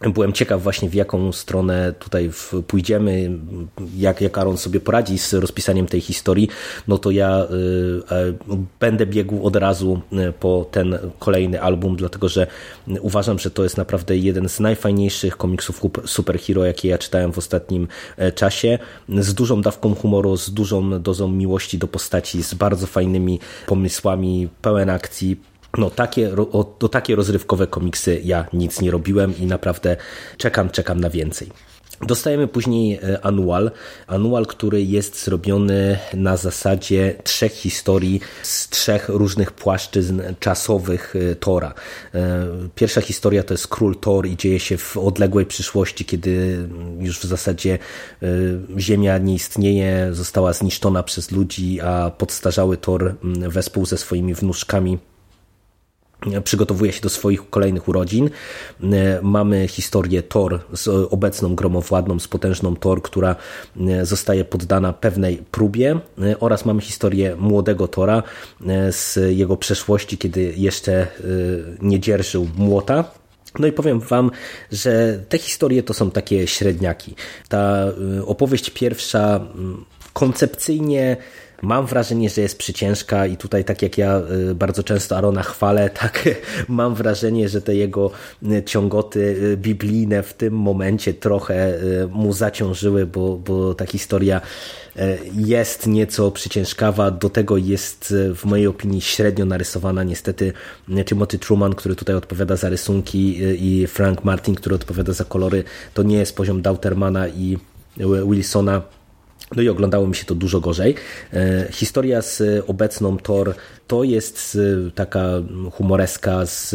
Byłem 0.00 0.32
ciekaw 0.32 0.62
właśnie 0.62 0.88
w 0.88 0.94
jaką 0.94 1.32
stronę 1.32 1.92
tutaj 1.98 2.30
pójdziemy, 2.66 3.30
jak, 3.96 4.20
jak 4.20 4.38
Aaron 4.38 4.56
sobie 4.56 4.80
poradzi 4.80 5.18
z 5.18 5.34
rozpisaniem 5.34 5.86
tej 5.86 6.00
historii, 6.00 6.48
no 6.88 6.98
to 6.98 7.10
ja 7.10 7.44
y, 7.44 8.54
y, 8.54 8.58
będę 8.80 9.06
biegł 9.06 9.46
od 9.46 9.56
razu 9.56 10.00
y, 10.12 10.32
po 10.32 10.66
ten 10.70 10.98
kolejny 11.18 11.62
album, 11.62 11.96
dlatego 11.96 12.28
że 12.28 12.46
uważam, 13.00 13.38
że 13.38 13.50
to 13.50 13.62
jest 13.62 13.76
naprawdę 13.76 14.16
jeden 14.16 14.48
z 14.48 14.60
najfajniejszych 14.60 15.36
komiksów 15.36 15.80
superhero, 16.04 16.64
jakie 16.64 16.88
ja 16.88 16.98
czytałem 16.98 17.32
w 17.32 17.38
ostatnim 17.38 17.88
e, 18.16 18.32
czasie, 18.32 18.78
z 19.08 19.34
dużą 19.34 19.62
dawką 19.62 19.94
humoru, 19.94 20.36
z 20.36 20.50
dużą 20.50 21.02
dozą 21.02 21.28
miłości 21.28 21.78
do 21.78 21.88
postaci, 21.88 22.42
z 22.42 22.54
bardzo 22.54 22.86
fajnymi 22.86 23.40
pomysłami, 23.66 24.48
pełen 24.62 24.90
akcji, 24.90 25.36
no 25.78 25.90
takie, 25.90 26.32
o, 26.36 26.76
o 26.80 26.88
takie 26.88 27.16
rozrywkowe 27.16 27.66
komiksy 27.66 28.20
ja 28.24 28.46
nic 28.52 28.80
nie 28.80 28.90
robiłem 28.90 29.38
i 29.38 29.46
naprawdę 29.46 29.96
czekam, 30.36 30.70
czekam 30.70 31.00
na 31.00 31.10
więcej. 31.10 31.50
Dostajemy 32.02 32.48
później 32.48 32.94
e, 32.94 33.24
anual, 33.24 33.70
anual, 34.06 34.46
który 34.46 34.82
jest 34.82 35.24
zrobiony 35.24 35.98
na 36.14 36.36
zasadzie 36.36 37.14
trzech 37.24 37.52
historii 37.52 38.20
z 38.42 38.68
trzech 38.68 39.08
różnych 39.08 39.52
płaszczyzn 39.52 40.22
czasowych 40.40 41.14
e, 41.16 41.34
Tora. 41.34 41.74
E, 42.14 42.46
pierwsza 42.74 43.00
historia 43.00 43.42
to 43.42 43.54
jest 43.54 43.68
Król 43.68 43.96
Thor 43.96 44.26
i 44.26 44.36
dzieje 44.36 44.60
się 44.60 44.76
w 44.76 44.96
odległej 44.96 45.46
przyszłości, 45.46 46.04
kiedy 46.04 46.58
już 46.98 47.20
w 47.20 47.24
zasadzie 47.24 47.78
Ziemia 48.78 49.18
nie 49.18 49.34
istnieje, 49.34 50.08
została 50.12 50.52
zniszczona 50.52 51.02
przez 51.02 51.30
ludzi, 51.30 51.80
a 51.80 52.10
podstarzały 52.10 52.76
Thor 52.76 53.14
wespół 53.48 53.86
ze 53.86 53.98
swoimi 53.98 54.34
wnuczkami 54.34 54.98
przygotowuje 56.44 56.92
się 56.92 57.00
do 57.00 57.08
swoich 57.08 57.50
kolejnych 57.50 57.88
urodzin. 57.88 58.30
E, 58.82 59.20
mamy 59.22 59.68
historię 59.68 60.22
Thor 60.22 60.60
z 60.72 60.88
obecną 60.88 61.54
gromowładną, 61.54 62.18
z 62.18 62.28
potężną 62.28 62.76
Thor, 62.76 63.02
która 63.02 63.36
e, 63.80 64.06
zostaje 64.06 64.44
poddana 64.44 64.92
pewnej 64.92 65.36
próbie 65.36 66.00
e, 66.22 66.40
oraz 66.40 66.64
mamy 66.64 66.80
historię 66.80 67.36
młodego 67.38 67.88
Tora 67.88 68.22
z 68.90 69.18
jego 69.36 69.56
przeszłości, 69.56 70.18
kiedy 70.18 70.54
jeszcze 70.56 71.06
nie 71.82 72.00
dzierżył 72.00 72.48
młota. 72.56 73.04
No 73.58 73.66
i 73.66 73.72
powiem 73.72 74.00
Wam, 74.00 74.30
że 74.72 75.20
te 75.28 75.38
historie 75.38 75.82
to 75.82 75.94
są 75.94 76.10
takie 76.10 76.46
średniaki. 76.46 77.14
Ta 77.48 77.84
opowieść 78.26 78.70
pierwsza 78.70 79.40
koncepcyjnie 80.12 81.16
Mam 81.62 81.86
wrażenie, 81.86 82.30
że 82.30 82.40
jest 82.40 82.58
przyciężka 82.58 83.26
i 83.26 83.36
tutaj 83.36 83.64
tak 83.64 83.82
jak 83.82 83.98
ja 83.98 84.22
y, 84.50 84.54
bardzo 84.54 84.82
często 84.82 85.16
Arona 85.16 85.42
chwalę, 85.42 85.90
tak 86.00 86.28
mam 86.68 86.94
wrażenie, 86.94 87.48
że 87.48 87.62
te 87.62 87.74
jego 87.74 88.10
y, 88.42 88.62
ciągoty 88.62 89.20
y, 89.20 89.56
biblijne 89.56 90.22
w 90.22 90.34
tym 90.34 90.54
momencie 90.54 91.14
trochę 91.14 91.78
mu 92.10 92.32
zaciążyły, 92.32 93.06
bo, 93.06 93.36
bo 93.36 93.74
ta 93.74 93.86
historia 93.86 94.40
jest 95.34 95.86
nieco 95.86 96.30
przyciężkawa, 96.30 97.10
do 97.10 97.30
tego 97.30 97.56
jest 97.56 98.14
w 98.34 98.44
mojej 98.44 98.66
opinii 98.66 99.00
średnio 99.00 99.44
narysowana. 99.44 100.04
Niestety 100.04 100.52
Timothy 101.04 101.38
Truman, 101.38 101.74
który 101.74 101.96
tutaj 101.96 102.16
odpowiada 102.16 102.56
za 102.56 102.68
rysunki 102.68 103.38
i 103.58 103.86
Frank 103.86 104.24
Martin, 104.24 104.54
który 104.54 104.74
odpowiada 104.74 105.12
za 105.12 105.24
kolory, 105.24 105.64
to 105.94 106.02
nie 106.02 106.16
jest 106.16 106.36
poziom 106.36 106.62
Dautermana 106.62 107.28
i 107.28 107.58
Wilsona 108.26 108.82
no 109.54 109.62
i 109.62 109.68
oglądało 109.68 110.06
mi 110.06 110.16
się 110.16 110.24
to 110.24 110.34
dużo 110.34 110.60
gorzej. 110.60 110.94
E, 111.32 111.66
historia 111.70 112.22
z 112.22 112.64
obecną 112.66 113.18
Thor 113.18 113.54
to 113.86 114.04
jest 114.04 114.58
e, 114.86 114.90
taka 114.90 115.24
humoreska 115.72 116.46
z 116.46 116.74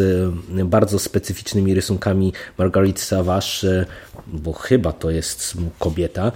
e, 0.60 0.66
bardzo 0.66 1.00
specyficznymi 1.00 1.74
rysunkami 1.74 2.34
Margaret 2.58 3.00
Savage, 3.00 3.86
bo 4.28 4.54
chyba 4.54 4.94
to 4.94 5.10
jest 5.10 5.54
kobieta. 5.80 6.32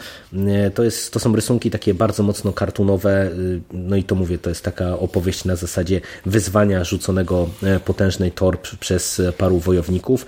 To, 0.73 0.83
jest, 0.83 1.13
to 1.13 1.19
są 1.19 1.35
rysunki 1.35 1.71
takie 1.71 1.93
bardzo 1.93 2.23
mocno 2.23 2.53
kartunowe, 2.53 3.29
no 3.71 3.95
i 3.95 4.03
to 4.03 4.15
mówię, 4.15 4.37
to 4.37 4.49
jest 4.49 4.63
taka 4.63 4.99
opowieść 4.99 5.45
na 5.45 5.55
zasadzie 5.55 6.01
wyzwania 6.25 6.83
rzuconego 6.83 7.49
potężnej 7.85 8.31
Thor 8.31 8.59
przez 8.79 9.21
paru 9.37 9.59
wojowników. 9.59 10.25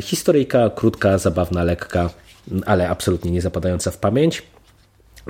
Historyjka 0.00 0.70
krótka, 0.70 1.18
zabawna, 1.18 1.64
lekka, 1.64 2.10
ale 2.66 2.88
absolutnie 2.88 3.30
nie 3.30 3.42
zapadająca 3.42 3.90
w 3.90 3.98
pamięć. 3.98 4.42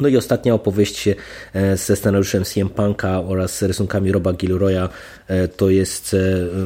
No 0.00 0.08
i 0.08 0.16
ostatnia 0.16 0.54
opowieść 0.54 1.08
e, 1.08 1.76
ze 1.76 1.96
scenariuszem 1.96 2.44
CM 2.44 2.68
Punka 2.68 3.20
oraz 3.20 3.62
rysunkami 3.62 4.12
Roba 4.12 4.32
Gilroya 4.32 4.88
e, 5.28 5.48
to 5.48 5.70
jest 5.70 6.14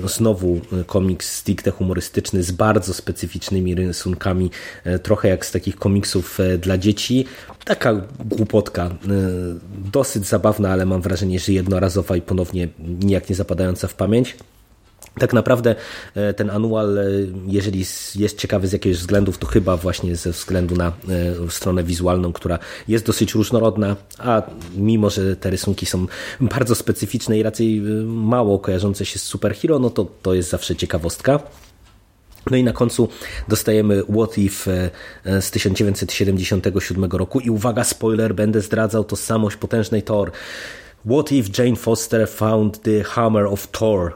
e, 0.05 0.09
znowu 0.09 0.61
komiks 0.87 1.33
stricte 1.37 1.71
humorystyczny 1.71 2.43
z 2.43 2.51
bardzo 2.53 2.95
specyficznymi 2.95 3.75
rysunkami, 3.75 4.51
trochę 5.03 5.29
jak 5.29 5.47
z 5.47 5.51
takich 5.51 5.77
komiksów 5.77 6.39
dla 6.59 6.79
dzieci. 6.79 7.27
Taka 7.65 7.95
głupotka, 8.25 8.91
dosyć 9.93 10.27
zabawna, 10.27 10.71
ale 10.71 10.87
mam 10.87 11.03
wrażenie, 11.03 11.39
że 11.39 11.53
jednorazowa 11.53 12.17
i 12.17 12.23
ponownie 12.23 12.69
nijak 12.79 13.31
nie 13.31 13.37
zapadająca 13.37 13.89
w 13.89 13.95
pamięć. 13.95 14.37
Tak 15.19 15.33
naprawdę 15.33 15.75
e, 16.15 16.35
ten 16.35 16.51
anual, 16.51 16.99
e, 16.99 17.05
jeżeli 17.47 17.85
jest 18.15 18.39
ciekawy 18.39 18.69
z 18.69 18.73
jakiegoś 18.73 18.99
względów, 18.99 19.39
to 19.39 19.47
chyba 19.47 19.77
właśnie 19.77 20.17
ze 20.17 20.31
względu 20.31 20.77
na 20.77 20.87
e, 20.89 20.93
stronę 21.51 21.85
wizualną, 21.85 22.33
która 22.33 22.59
jest 22.89 23.07
dosyć 23.07 23.35
różnorodna, 23.35 23.97
a 24.19 24.43
mimo, 24.77 25.11
że 25.11 25.37
te 25.37 25.51
rysunki 25.51 25.87
są 25.87 26.07
bardzo 26.57 26.75
specyficzne 26.75 27.39
i 27.39 27.43
raczej 27.43 27.81
mało 28.07 28.59
kojarzące 28.59 29.07
się 29.07 29.19
z 29.19 29.23
superhero, 29.23 29.79
no 29.79 29.91
to 29.91 30.07
to 30.23 30.35
jest 30.35 30.51
zawsze 30.51 30.77
ciekawostka. 30.77 31.41
No 32.51 32.57
i 32.57 32.65
na 32.65 32.73
końcu 32.73 33.09
dostajemy 33.49 34.03
What 34.03 34.39
If 34.39 34.91
z 35.41 35.51
1977 35.51 37.05
roku 37.05 37.41
i 37.41 37.51
uwaga, 37.51 37.85
spoiler, 37.85 38.35
będę 38.35 38.61
zdradzał 38.61 39.05
tożsamość 39.05 39.57
potężnej 39.57 40.03
Thor. 40.03 40.33
What 41.07 41.33
if 41.33 41.49
Jane 41.59 41.77
Foster 41.77 42.29
found 42.29 42.83
the 42.83 43.05
hammer 43.05 43.47
of 43.47 43.67
Thor? 43.67 44.13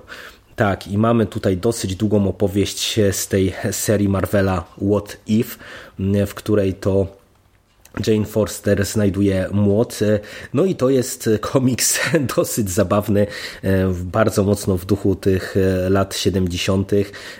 Tak, 0.57 0.89
i 0.89 0.99
mamy 0.99 1.27
tutaj 1.27 1.57
dosyć 1.57 1.97
długą 1.97 2.29
opowieść 2.29 3.01
z 3.13 3.29
tej 3.29 3.53
serii 3.71 4.09
Marvela 4.09 4.65
What 4.91 5.17
If, 5.27 5.57
w 6.27 6.35
której 6.35 6.75
to 6.75 7.07
Jane 8.07 8.25
Forster 8.25 8.85
znajduje 8.85 9.49
młot. 9.53 9.99
No 10.55 10.65
i 10.65 10.75
to 10.75 10.91
jest 10.91 11.31
komiks 11.41 12.01
dosyć 12.37 12.71
zabawny, 12.71 13.27
bardzo 13.91 14.45
mocno 14.45 14.77
w 14.77 14.85
duchu 14.87 15.17
tych 15.17 15.57
lat 15.89 16.17
70., 16.17 16.91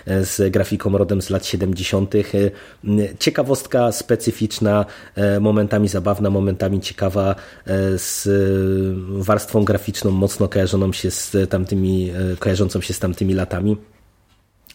z 0.05 0.51
grafiką 0.51 0.97
rodem 0.97 1.21
z 1.21 1.29
lat 1.29 1.45
70. 1.45 2.13
Ciekawostka 3.19 3.91
specyficzna, 3.91 4.85
momentami 5.41 5.87
zabawna, 5.87 6.29
momentami 6.29 6.81
ciekawa, 6.81 7.35
z 7.95 8.29
warstwą 9.07 9.65
graficzną 9.65 10.11
mocno 10.11 10.47
kojarzoną 10.47 10.93
się 10.93 11.11
z 11.11 11.49
tamtymi, 11.49 12.11
kojarzącą 12.39 12.81
się 12.81 12.93
z 12.93 12.99
tamtymi 12.99 13.33
latami. 13.33 13.77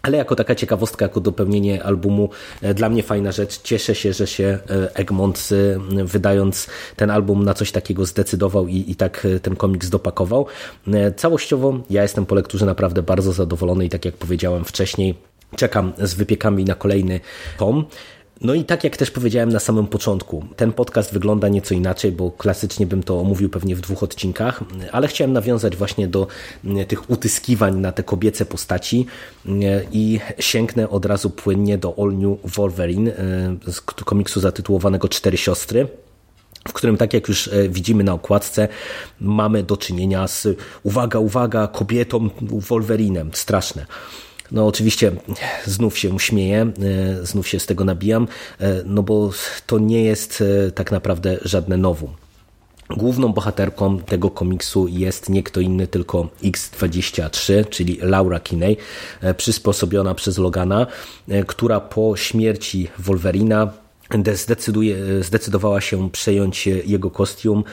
Ale 0.02 0.18
jako 0.18 0.36
taka 0.36 0.54
ciekawostka, 0.54 1.04
jako 1.04 1.20
dopełnienie 1.20 1.82
albumu, 1.82 2.30
e, 2.62 2.74
dla 2.74 2.88
mnie 2.88 3.02
fajna 3.02 3.32
rzecz. 3.32 3.62
Cieszę 3.62 3.94
się, 3.94 4.12
że 4.12 4.26
się 4.26 4.58
e, 4.70 4.96
Egmont 4.96 5.48
e, 5.52 6.04
wydając 6.04 6.66
ten 6.96 7.10
album 7.10 7.44
na 7.44 7.54
coś 7.54 7.72
takiego 7.72 8.06
zdecydował 8.06 8.68
i, 8.68 8.84
i 8.88 8.94
tak 8.94 9.26
ten 9.42 9.56
komiks 9.56 9.88
dopakował. 9.88 10.46
Całościowo 11.16 11.80
ja 11.90 12.02
jestem 12.02 12.26
po 12.26 12.34
lekturze 12.34 12.66
naprawdę 12.66 13.02
bardzo 13.02 13.32
zadowolony 13.32 13.84
i 13.84 13.88
tak 13.88 14.04
jak 14.04 14.14
powiedziałem 14.14 14.64
wcześniej, 14.64 15.14
czekam 15.56 15.92
z 15.98 16.14
wypiekami 16.14 16.64
na 16.64 16.74
kolejny 16.74 17.20
tom. 17.58 17.84
No 18.40 18.54
i 18.54 18.64
tak 18.64 18.84
jak 18.84 18.96
też 18.96 19.10
powiedziałem 19.10 19.48
na 19.48 19.60
samym 19.60 19.86
początku, 19.86 20.44
ten 20.56 20.72
podcast 20.72 21.12
wygląda 21.12 21.48
nieco 21.48 21.74
inaczej, 21.74 22.12
bo 22.12 22.30
klasycznie 22.30 22.86
bym 22.86 23.02
to 23.02 23.20
omówił 23.20 23.50
pewnie 23.50 23.76
w 23.76 23.80
dwóch 23.80 24.02
odcinkach, 24.02 24.64
ale 24.92 25.08
chciałem 25.08 25.32
nawiązać 25.32 25.76
właśnie 25.76 26.08
do 26.08 26.26
mm, 26.64 26.86
tych 26.86 27.10
utyskiwań 27.10 27.76
na 27.76 27.92
te 27.92 28.02
kobiece 28.02 28.46
postaci 28.46 29.06
mm, 29.46 29.62
i 29.92 30.20
sięgnę 30.38 30.88
od 30.88 31.06
razu 31.06 31.30
płynnie 31.30 31.78
do 31.78 31.94
All 31.98 32.18
New 32.18 32.38
Wolverine 32.44 33.08
y, 33.68 33.72
z 33.72 33.80
komiksu 33.80 34.40
zatytułowanego 34.40 35.08
Cztery 35.08 35.36
Siostry 35.36 35.88
w 36.68 36.72
którym, 36.72 36.96
tak 36.96 37.14
jak 37.14 37.28
już 37.28 37.48
e, 37.48 37.68
widzimy 37.68 38.04
na 38.04 38.12
okładce, 38.12 38.68
mamy 39.20 39.62
do 39.62 39.76
czynienia 39.76 40.28
z, 40.28 40.48
uwaga, 40.82 41.18
uwaga, 41.18 41.68
kobietą 41.68 42.30
Wolverinem. 42.40 43.30
Straszne. 43.32 43.86
No 44.52 44.66
oczywiście 44.66 45.12
znów 45.66 45.98
się 45.98 46.20
śmieję, 46.20 46.72
e, 47.22 47.26
znów 47.26 47.48
się 47.48 47.60
z 47.60 47.66
tego 47.66 47.84
nabijam, 47.84 48.28
e, 48.60 48.82
no 48.86 49.02
bo 49.02 49.30
to 49.66 49.78
nie 49.78 50.04
jest 50.04 50.44
e, 50.66 50.70
tak 50.70 50.92
naprawdę 50.92 51.38
żadne 51.44 51.76
nowum. 51.76 52.10
Główną 52.96 53.32
bohaterką 53.32 53.98
tego 53.98 54.30
komiksu 54.30 54.88
jest 54.88 55.28
nie 55.28 55.42
kto 55.42 55.60
inny, 55.60 55.86
tylko 55.86 56.28
X23, 56.42 57.68
czyli 57.68 57.98
Laura 58.02 58.40
Kinney, 58.40 58.76
przysposobiona 59.36 60.14
przez 60.14 60.38
Logana, 60.38 60.86
która 61.46 61.80
po 61.80 62.16
śmierci 62.16 62.88
Wolverina 62.98 63.72
zdecydowała 65.20 65.80
się 65.80 66.10
przejąć 66.10 66.66
jego 66.66 67.10
kostium 67.10 67.64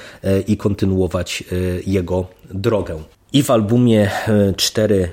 i 0.47 0.57
kontynuować 0.57 1.43
jego 1.87 2.27
drogę. 2.51 3.03
I 3.33 3.43
w 3.43 3.51
albumie 3.51 4.11
Cztery 4.57 5.09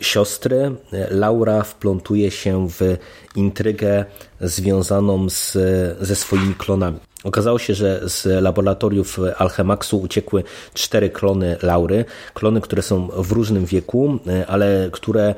Siostry 0.00 0.74
Laura 1.10 1.62
wplątuje 1.62 2.30
się 2.30 2.68
w 2.68 2.96
intrygę 3.36 4.04
związaną 4.40 5.30
z, 5.30 5.52
ze 6.00 6.16
swoimi 6.16 6.54
klonami. 6.54 6.98
Okazało 7.24 7.58
się, 7.58 7.74
że 7.74 8.00
z 8.08 8.42
laboratoriów 8.42 9.20
Alchemaxu 9.38 10.00
uciekły 10.00 10.44
cztery 10.74 11.10
klony 11.10 11.56
Laury. 11.62 12.04
Klony, 12.34 12.60
które 12.60 12.82
są 12.82 13.08
w 13.08 13.32
różnym 13.32 13.66
wieku, 13.66 14.18
ale 14.46 14.88
które, 14.92 15.34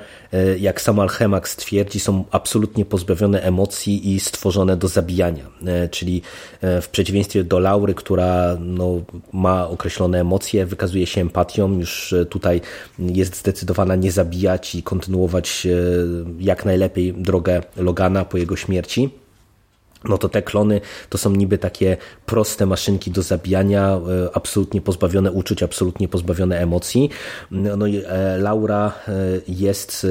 jak 0.58 0.80
sam 0.80 1.00
Alchemax 1.00 1.56
twierdzi, 1.56 2.00
są 2.00 2.24
absolutnie 2.30 2.84
pozbawione 2.84 3.42
emocji 3.42 4.14
i 4.14 4.20
stworzone 4.20 4.76
do 4.76 4.88
zabijania. 4.88 5.44
Czyli 5.90 6.22
w 6.62 6.88
przeciwieństwie 6.92 7.44
do 7.44 7.58
Laury, 7.58 7.94
która 7.94 8.56
no, 8.60 9.00
ma 9.32 9.68
określone 9.68 10.20
emocje, 10.20 10.66
wykazuje 10.66 11.06
się 11.06 11.20
empatią, 11.20 11.78
już 11.78 12.14
tutaj 12.30 12.60
jest 12.98 13.36
zdecydowana 13.36 13.96
nie 13.96 14.12
zabijać 14.16 14.74
i 14.74 14.82
kontynuować 14.82 15.66
jak 16.38 16.64
najlepiej 16.64 17.12
drogę 17.12 17.62
Logana 17.76 18.24
po 18.24 18.38
jego 18.38 18.56
śmierci 18.56 19.10
no 20.08 20.18
to 20.18 20.28
te 20.28 20.42
klony 20.42 20.80
to 21.10 21.18
są 21.18 21.30
niby 21.30 21.58
takie 21.58 21.96
proste 22.26 22.66
maszynki 22.66 23.10
do 23.10 23.22
zabijania, 23.22 24.00
e, 24.26 24.36
absolutnie 24.36 24.80
pozbawione 24.80 25.32
uczuć, 25.32 25.62
absolutnie 25.62 26.08
pozbawione 26.08 26.58
emocji. 26.58 27.10
No 27.50 27.86
i 27.86 28.02
e, 28.06 28.38
Laura 28.38 28.92
e, 29.08 29.12
jest 29.48 30.06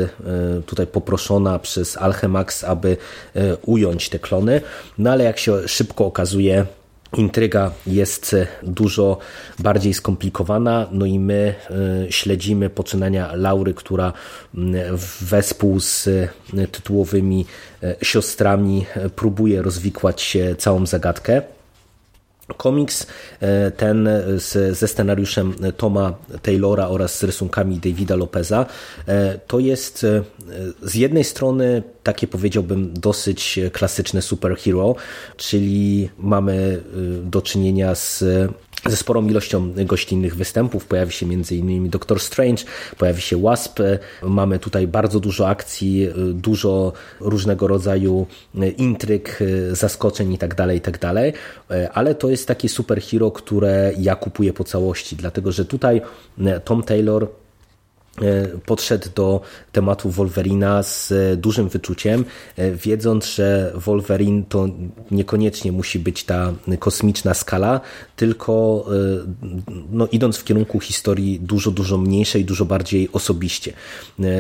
tutaj 0.66 0.88
poproszona 0.88 1.60
przez 1.60 1.98
Alchemax, 1.98 2.64
aby 2.64 2.98
ująć 3.66 4.10
te 4.10 4.20
klony, 4.20 4.62
no 4.98 5.12
ale 5.12 5.24
jak 5.24 5.38
się 5.38 5.68
szybko 5.68 6.06
okazuje, 6.06 6.66
intryga 7.18 7.72
jest 7.88 8.36
dużo 8.64 9.18
bardziej 9.60 9.94
skomplikowana, 9.94 10.88
no 10.92 11.06
i 11.06 11.20
my 11.20 11.56
e, 11.70 12.12
śledzimy 12.12 12.70
poczynania 12.70 13.36
Laury, 13.36 13.74
która 13.74 14.14
wespół 15.22 15.80
z 15.80 16.08
e, 16.08 16.68
tytułowymi 16.68 17.46
e, 17.84 17.96
siostrami 18.02 18.86
próbuje 19.16 19.62
rozwikłać 19.62 20.38
całą 20.58 20.86
zagadkę. 20.86 21.55
Komiks 22.54 23.08
e, 23.40 23.72
ten 23.72 24.10
z, 24.38 24.78
ze 24.78 24.88
scenariuszem 24.88 25.56
Toma 25.78 26.14
Taylora 26.42 26.88
oraz 26.88 27.20
z 27.20 27.24
rysunkami 27.24 27.78
Davida 27.78 28.16
Lopeza. 28.16 28.66
E, 29.08 29.40
to 29.48 29.60
jest 29.60 30.04
e, 30.04 30.24
z 30.82 30.96
jednej 30.96 31.24
strony 31.24 31.84
takie 32.04 32.28
powiedziałbym 32.28 32.94
dosyć 32.94 33.60
klasyczne 33.74 34.22
superhero, 34.22 34.96
czyli 35.38 36.10
mamy 36.18 36.84
do 37.24 37.42
czynienia 37.42 37.96
z 37.96 38.24
ze 38.86 38.98
sporą 38.98 39.28
ilością 39.28 39.74
gościnnych 39.86 40.36
występów. 40.36 40.86
Pojawi 40.86 41.12
się 41.12 41.26
m.in. 41.26 41.90
Doctor 41.90 42.20
Strange, 42.20 42.64
pojawi 42.98 43.22
się 43.22 43.42
Wasp. 43.42 43.80
Mamy 44.24 44.60
tutaj 44.60 44.88
bardzo 44.88 45.20
dużo 45.20 45.48
akcji, 45.48 46.10
dużo 46.34 46.94
różnego 47.20 47.68
rodzaju 47.68 48.28
intryg, 48.78 49.40
zaskoczeń 49.72 50.32
itd., 50.32 50.56
tak 50.56 50.74
itd. 50.74 50.98
Tak 51.00 51.34
ale 51.94 52.16
to 52.16 52.30
jest 52.30 52.48
takie 52.48 52.70
superhero, 52.70 53.32
które 53.32 53.92
ja 53.98 54.16
kupuję 54.16 54.54
po 54.54 54.64
całości, 54.64 55.16
dlatego 55.16 55.52
że 55.52 55.66
tutaj 55.66 56.02
Tom 56.64 56.84
Taylor 56.84 57.28
podszedł 58.66 59.08
do 59.16 59.42
tematu 59.72 60.10
Wolverina 60.10 60.84
z 60.84 61.14
dużym 61.40 61.70
wyczuciem, 61.70 62.26
e, 62.58 62.72
wiedząc, 62.72 63.26
że 63.26 63.72
Wolverine 63.76 64.44
to 64.50 64.68
niekoniecznie 65.12 65.72
musi 65.72 66.00
być 66.00 66.24
ta 66.24 66.54
kosmiczna 66.80 67.34
skala, 67.34 67.82
tylko 68.16 68.86
e, 68.88 69.44
no, 69.92 70.08
idąc 70.12 70.38
w 70.38 70.44
kierunku 70.44 70.80
historii 70.80 71.40
dużo, 71.40 71.72
dużo 71.72 71.98
mniejszej, 71.98 72.46
dużo 72.46 72.66
bardziej 72.66 73.10
osobiście. 73.14 73.74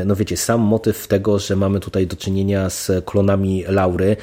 No 0.05 0.15
wiecie, 0.15 0.37
sam 0.37 0.61
motyw 0.61 1.07
tego, 1.07 1.39
że 1.39 1.55
mamy 1.55 1.79
tutaj 1.79 2.07
do 2.07 2.15
czynienia 2.15 2.69
z 2.69 3.05
klonami 3.05 3.63
Laury, 3.67 4.17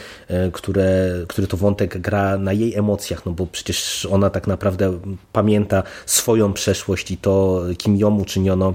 które, 0.53 1.13
który 1.29 1.47
to 1.47 1.57
wątek 1.57 1.99
gra 1.99 2.39
na 2.39 2.53
jej 2.53 2.75
emocjach, 2.75 3.27
no 3.27 3.33
bo 3.33 3.47
przecież 3.47 4.07
ona 4.11 4.31
tak 4.31 4.47
naprawdę 4.47 5.01
pamięta 5.33 5.83
swoją 6.07 6.53
przeszłość 6.53 7.11
i 7.11 7.17
to, 7.17 7.63
kim 7.79 7.97
ją 7.97 8.19
uczyniono 8.21 8.75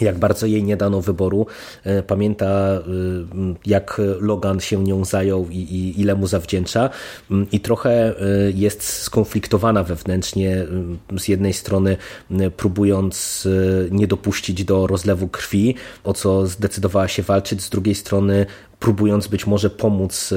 jak 0.00 0.18
bardzo 0.18 0.46
jej 0.46 0.64
nie 0.64 0.76
dano 0.76 1.00
wyboru. 1.00 1.46
E, 1.84 2.02
pamięta, 2.02 2.46
e, 2.46 2.80
jak 3.66 4.00
Logan 4.20 4.60
się 4.60 4.84
nią 4.84 5.04
zajął 5.04 5.48
i, 5.50 5.56
i, 5.56 6.00
ile 6.00 6.14
mu 6.14 6.26
zawdzięcza, 6.26 6.90
mm, 7.30 7.46
i 7.52 7.60
trochę 7.60 7.90
e, 7.90 8.14
jest 8.54 8.82
skonfliktowana 8.82 9.84
wewnętrznie. 9.84 10.66
Z 11.18 11.28
jednej 11.28 11.52
strony, 11.52 11.96
próbując 12.56 13.48
nie 13.90 14.06
dopuścić 14.06 14.64
do 14.64 14.86
rozlewu 14.86 15.28
krwi, 15.28 15.74
o 16.04 16.12
co 16.12 16.46
zdecydowała 16.46 17.08
się 17.08 17.22
walczyć, 17.22 17.62
z 17.62 17.70
drugiej 17.70 17.94
strony, 17.94 18.46
próbując 18.78 19.26
być 19.26 19.46
może 19.46 19.70
pomóc 19.70 20.34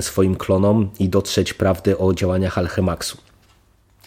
swoim 0.00 0.36
klonom 0.36 0.90
i 0.98 1.08
dotrzeć 1.08 1.54
prawdy 1.54 1.98
o 1.98 2.14
działaniach 2.14 2.58
Alchemaxu. 2.58 3.25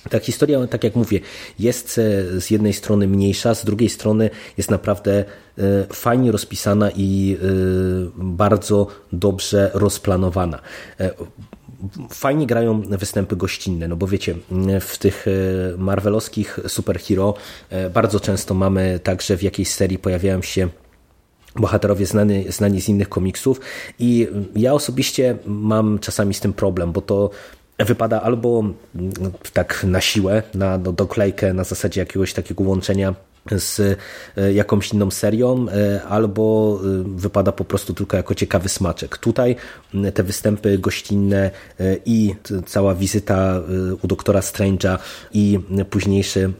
Ta 0.09 0.19
historia, 0.19 0.67
tak 0.67 0.83
jak 0.83 0.95
mówię, 0.95 1.19
jest 1.59 1.97
e, 1.97 2.41
z 2.41 2.49
jednej 2.49 2.73
strony 2.73 3.07
mniejsza, 3.07 3.55
z 3.55 3.65
drugiej 3.65 3.89
strony 3.89 4.29
jest 4.57 4.71
naprawdę 4.71 5.25
e, 5.57 5.63
fajnie 5.93 6.31
rozpisana 6.31 6.91
i 6.95 7.37
e, 7.41 7.45
bardzo 8.15 8.87
dobrze 9.13 9.71
rozplanowana. 9.73 10.59
Fajnie 12.09 12.47
grają 12.47 12.81
występy 12.81 13.35
gościnne, 13.35 13.87
no 13.87 13.95
bo 13.95 14.07
wiecie, 14.07 14.35
w 14.81 14.97
tych 14.97 15.25
marvelowskich 15.77 16.59
superhero 16.67 17.33
bardzo 17.93 18.19
często 18.19 18.53
mamy 18.53 18.99
tak, 19.03 19.21
że 19.21 19.37
w 19.37 19.43
jakiejś 19.43 19.69
serii 19.69 19.97
pojawiają 19.97 20.41
się 20.41 20.69
bohaterowie 21.55 22.05
znani, 22.05 22.51
znani 22.51 22.81
z 22.81 22.89
innych 22.89 23.09
komiksów 23.09 23.59
i 23.99 24.27
ja 24.55 24.73
osobiście 24.73 25.37
mam 25.45 25.99
czasami 25.99 26.33
z 26.33 26.39
tym 26.39 26.53
problem, 26.53 26.91
bo 26.91 27.01
to 27.01 27.29
wypada 27.79 28.21
albo 28.21 28.63
mm, 28.95 29.11
tak 29.53 29.83
na 29.83 30.01
siłę, 30.01 30.43
na 30.53 30.77
do, 30.77 30.91
doklejkę 30.91 31.53
na 31.53 31.63
zasadzie 31.63 32.01
jakiegoś 32.01 32.33
takiego 32.33 32.63
łączenia 32.63 33.15
z 33.57 33.97
e, 34.37 34.53
jakąś 34.53 34.93
inną 34.93 35.11
serią, 35.11 35.65
e, 35.69 36.03
albo 36.03 36.79
e, 36.83 37.03
wypada 37.15 37.51
po 37.51 37.65
prostu 37.65 37.93
tylko 37.93 38.17
jako 38.17 38.35
ciekawy 38.35 38.69
smaczek. 38.69 39.17
Tutaj 39.17 39.55
te 40.13 40.23
występy 40.23 40.77
gościnne 40.77 41.51
i 42.05 42.35
cała 42.65 42.95
wizyta 42.95 43.61
u 44.01 44.07
doktora 44.07 44.39
Strange'a 44.39 44.97
i 45.33 45.59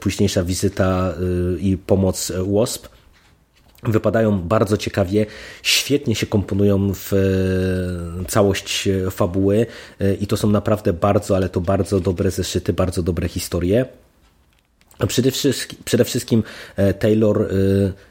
późniejsza 0.00 0.44
wizyta 0.44 1.14
i 1.60 1.76
pomoc 1.76 2.32
Wasp 2.46 2.88
wypadają 3.82 4.40
bardzo 4.40 4.76
ciekawie, 4.76 5.26
świetnie 5.62 6.14
się 6.14 6.26
komponują 6.26 6.92
w 6.94 7.12
e, 7.12 8.24
całość 8.28 8.88
fabuły 9.10 9.66
e, 10.00 10.14
i 10.14 10.26
to 10.26 10.36
są 10.36 10.50
naprawdę 10.50 10.92
bardzo, 10.92 11.36
ale 11.36 11.48
to 11.48 11.60
bardzo 11.60 12.00
dobre 12.00 12.30
zeszyty, 12.30 12.72
bardzo 12.72 13.02
dobre 13.02 13.28
historie. 13.28 13.86
Przede 15.08 15.30
wszystkim, 15.30 15.78
przede 15.84 16.04
wszystkim 16.04 16.42
e, 16.76 16.94
Taylor 16.94 17.42
e, 17.42 17.46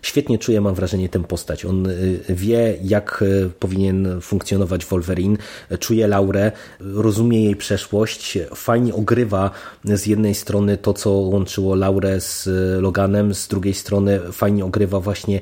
świetnie 0.01 0.37
czuje, 0.37 0.61
mam 0.61 0.75
wrażenie, 0.75 1.09
tę 1.09 1.23
postać. 1.23 1.65
On 1.65 1.87
e, 1.87 1.93
wie, 2.29 2.77
jak 2.83 3.23
powinien 3.59 4.21
funkcjonować 4.21 4.85
Wolverine, 4.85 5.37
czuje 5.79 6.07
Laurę, 6.07 6.51
rozumie 6.79 7.43
jej 7.43 7.55
przeszłość, 7.55 8.37
fajnie 8.55 8.93
ogrywa 8.93 9.51
z 9.83 10.05
jednej 10.05 10.35
strony 10.35 10.77
to, 10.77 10.93
co 10.93 11.09
łączyło 11.09 11.75
Laurę 11.75 12.21
z 12.21 12.49
Loganem, 12.81 13.33
z 13.33 13.47
drugiej 13.47 13.73
strony 13.73 14.19
fajnie 14.31 14.65
ogrywa 14.65 14.99
właśnie 14.99 15.39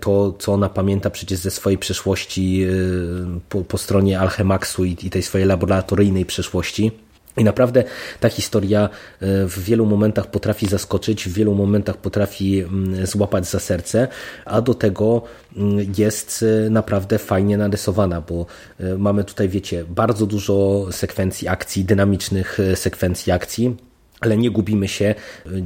to, 0.00 0.34
co 0.38 0.52
ona 0.52 0.68
pamięta 0.68 1.10
przecież 1.10 1.38
ze 1.38 1.50
swojej 1.50 1.78
przeszłości 1.78 2.66
po, 3.48 3.64
po 3.64 3.78
stronie 3.78 4.20
Alchemaxu 4.20 4.84
i, 4.84 4.96
i 5.02 5.10
tej 5.10 5.22
swojej 5.22 5.46
laboratoryjnej 5.46 6.24
przeszłości. 6.24 6.92
I 7.36 7.44
naprawdę 7.44 7.84
ta 8.20 8.28
historia 8.28 8.88
e, 9.20 9.46
w 9.46 9.58
wielu 9.58 9.86
momentach 9.86 10.30
potrafi 10.30 10.66
zaskoczyć, 10.66 11.28
w 11.28 11.32
wielu 11.32 11.54
momentach 11.54 11.96
potrafi 11.96 12.60
mm, 12.60 13.06
złapać 13.06 13.46
za 13.46 13.60
serce, 13.60 14.08
a 14.44 14.60
do 14.60 14.74
tego 14.74 15.22
mm, 15.56 15.92
jest 15.98 16.44
e, 16.66 16.70
naprawdę 16.70 17.18
fajnie 17.18 17.56
narysowana, 17.56 18.20
bo 18.20 18.46
e, 18.80 18.98
mamy 18.98 19.24
tutaj, 19.24 19.48
wiecie, 19.48 19.84
bardzo 19.84 20.26
dużo 20.26 20.86
sekwencji 20.90 21.48
akcji, 21.48 21.84
dynamicznych 21.84 22.58
sekwencji 22.74 23.32
akcji 23.32 23.76
ale 24.22 24.36
nie 24.36 24.50
gubimy 24.50 24.88
się, 24.88 25.14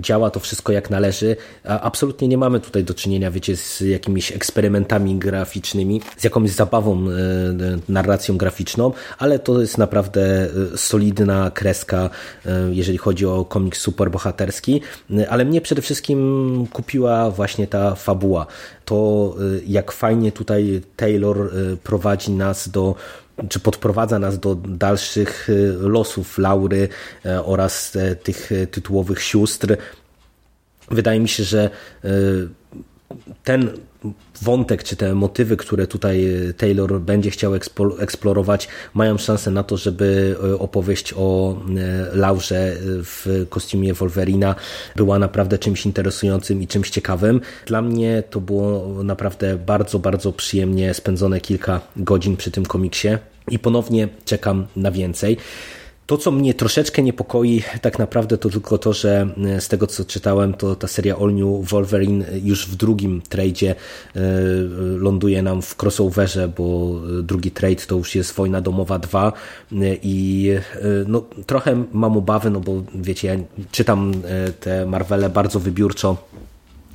działa 0.01 0.31
to 0.31 0.41
wszystko 0.41 0.73
jak 0.73 0.91
należy. 0.91 1.37
Absolutnie 1.65 2.29
nie 2.29 2.39
mamy 2.39 2.61
tutaj 2.61 2.85
do 2.85 2.95
czynienia, 2.95 3.31
wiecie, 3.31 3.57
z 3.57 3.81
jakimiś 3.81 4.33
eksperymentami 4.33 5.17
graficznymi, 5.17 6.01
z 6.17 6.25
jakąś 6.25 6.51
zabawą, 6.51 7.11
e, 7.11 7.13
narracją 7.89 8.37
graficzną, 8.37 8.93
ale 9.19 9.39
to 9.39 9.61
jest 9.61 9.79
naprawdę 9.79 10.23
e, 10.73 10.79
solidna 10.79 11.51
kreska, 11.51 12.11
e, 12.47 12.69
jeżeli 12.71 12.99
chodzi 12.99 13.27
o 13.27 13.45
komiks 13.45 13.81
superbohaterski, 13.81 14.81
ale 15.29 15.45
mnie 15.45 15.61
przede 15.61 15.83
wszystkim 15.83 16.67
kupiła 16.73 17.31
właśnie 17.31 17.67
ta 17.67 17.95
fabuła. 17.95 18.47
To 18.85 19.35
jak 19.67 19.93
fajnie 19.93 20.33
tutaj 20.33 20.81
Taylor 20.97 21.51
prowadzi 21.83 22.31
nas 22.31 22.69
do 22.69 22.95
czy 23.49 23.61
podprowadza 23.61 24.19
nas 24.19 24.39
do 24.39 24.55
dalszych 24.55 25.51
y, 25.51 25.75
losów 25.81 26.39
Laury 26.39 26.89
e, 27.25 27.45
oraz 27.45 27.97
e, 27.97 28.17
tych 28.17 28.53
e, 28.53 28.67
tytułowych 28.67 29.23
sióstr. 29.23 29.77
Wydaje 30.91 31.21
mi 31.21 31.29
się, 31.29 31.45
że 31.45 31.71
ten 33.45 33.71
wątek, 34.43 34.83
czy 34.83 34.97
te 34.97 35.15
motywy, 35.15 35.57
które 35.57 35.87
tutaj 35.87 36.27
Taylor 36.57 37.01
będzie 37.01 37.31
chciał 37.31 37.53
eksplorować, 37.99 38.69
mają 38.95 39.19
szansę 39.19 39.51
na 39.51 39.63
to, 39.63 39.77
żeby 39.77 40.37
opowieść 40.59 41.15
o 41.17 41.61
Laurze 42.13 42.77
w 42.81 43.47
kostiumie 43.51 43.95
Wolverina 43.95 44.55
była 44.97 45.19
naprawdę 45.19 45.59
czymś 45.59 45.87
interesującym 45.87 46.63
i 46.63 46.67
czymś 46.67 46.91
ciekawym. 46.91 47.41
Dla 47.67 47.83
mnie 47.83 48.23
to 48.31 48.41
było 48.41 49.03
naprawdę 49.05 49.57
bardzo, 49.57 49.99
bardzo 49.99 50.33
przyjemnie 50.33 50.95
spędzone 50.95 51.41
kilka 51.41 51.81
godzin 51.97 52.37
przy 52.37 52.51
tym 52.51 52.67
komiksie 52.67 53.09
i 53.51 53.59
ponownie 53.59 54.09
czekam 54.25 54.67
na 54.77 54.91
więcej. 54.91 55.37
To, 56.07 56.17
co 56.17 56.31
mnie 56.31 56.55
troszeczkę 56.55 57.03
niepokoi, 57.03 57.63
tak 57.83 57.99
naprawdę 57.99 58.39
to 58.39 58.49
tylko 58.49 58.79
to, 58.79 58.93
że 58.93 59.29
e, 59.45 59.61
z 59.61 59.69
tego 59.69 59.87
co 59.87 60.05
czytałem, 60.05 60.55
to 60.55 60.77
ta 60.77 60.89
seria 60.89 61.17
All 61.17 61.35
New 61.35 61.71
Wolverine 61.71 62.25
już 62.45 62.67
w 62.67 62.77
drugim 62.77 63.23
tradzie 63.29 63.71
e, 63.71 64.21
ląduje 64.99 65.43
nam 65.43 65.63
w 65.63 65.83
crossoverze, 65.83 66.49
bo 66.49 66.95
drugi 67.23 67.51
trade 67.51 67.87
to 67.87 67.97
już 67.97 68.15
jest 68.15 68.33
Wojna 68.35 68.61
Domowa 68.61 68.99
2 68.99 69.33
e, 69.73 69.75
i 70.03 70.51
no, 71.07 71.25
trochę 71.47 71.85
mam 71.93 72.17
obawy, 72.17 72.51
no 72.51 72.61
bo 72.61 72.83
wiecie, 72.95 73.29
ja 73.29 73.35
czytam 73.71 74.13
te 74.61 74.87
Marvele 74.87 75.29
bardzo 75.29 75.61
wybiórczo 75.61 76.17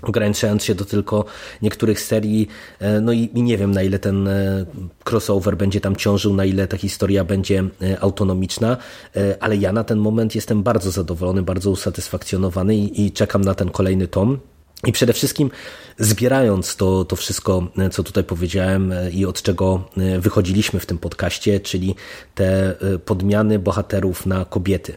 ograniczając 0.01 0.63
się 0.63 0.75
do 0.75 0.85
tylko 0.85 1.25
niektórych 1.61 2.01
serii, 2.01 2.47
e, 2.79 3.01
no 3.01 3.11
i, 3.11 3.29
i, 3.33 3.43
nie 3.43 3.57
wiem 3.57 3.71
na 3.71 3.83
ile 3.83 3.99
ten 3.99 4.27
e, 4.27 4.65
crossover 5.03 5.57
będzie 5.57 5.81
tam 5.81 5.95
ciążył, 5.95 6.33
na 6.33 6.45
ile 6.45 6.67
ta 6.67 6.77
historia 6.77 7.23
będzie 7.23 7.63
e, 7.81 7.99
autonomiczna, 7.99 8.77
ale 9.39 9.57
ja 9.57 9.71
na 9.71 9.83
ten 9.83 9.97
moment 9.97 10.35
jestem 10.35 10.63
bardzo 10.63 10.91
zadowolony, 10.91 11.43
bardzo 11.43 11.71
usatysfakcjonowany 11.71 12.75
i, 12.75 13.05
i 13.05 13.11
czekam 13.11 13.41
na 13.41 13.55
ten 13.55 13.69
kolejny 13.69 14.07
tom. 14.07 14.39
I 14.88 14.91
przede 14.91 15.13
wszystkim 15.13 15.52
zbierając 16.00 16.76
to, 16.76 17.06
to 17.06 17.15
wszystko, 17.15 17.67
co 17.91 18.04
tutaj 18.04 18.24
powiedziałem 18.24 18.94
i 19.12 19.26
od 19.26 19.41
czego 19.41 19.84
wychodziliśmy 20.20 20.80
w 20.80 20.86
tym 20.86 20.98
podcaście, 20.98 21.60
czyli 21.60 21.96
te 22.36 22.76
podmiany 23.06 23.60
bohaterów 23.60 24.26
na 24.26 24.46
kobiety. 24.46 24.94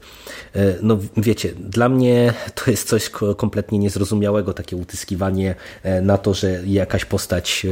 No 0.82 0.98
wiecie, 1.16 1.52
dla 1.58 1.88
mnie 1.88 2.34
to 2.54 2.70
jest 2.70 2.88
coś 2.88 3.10
kompletnie 3.36 3.78
niezrozumiałego, 3.78 4.54
takie 4.54 4.76
utyskiwanie 4.76 5.54
na 6.02 6.18
to, 6.18 6.34
że 6.34 6.62
jakaś 6.66 7.04
postać 7.04 7.66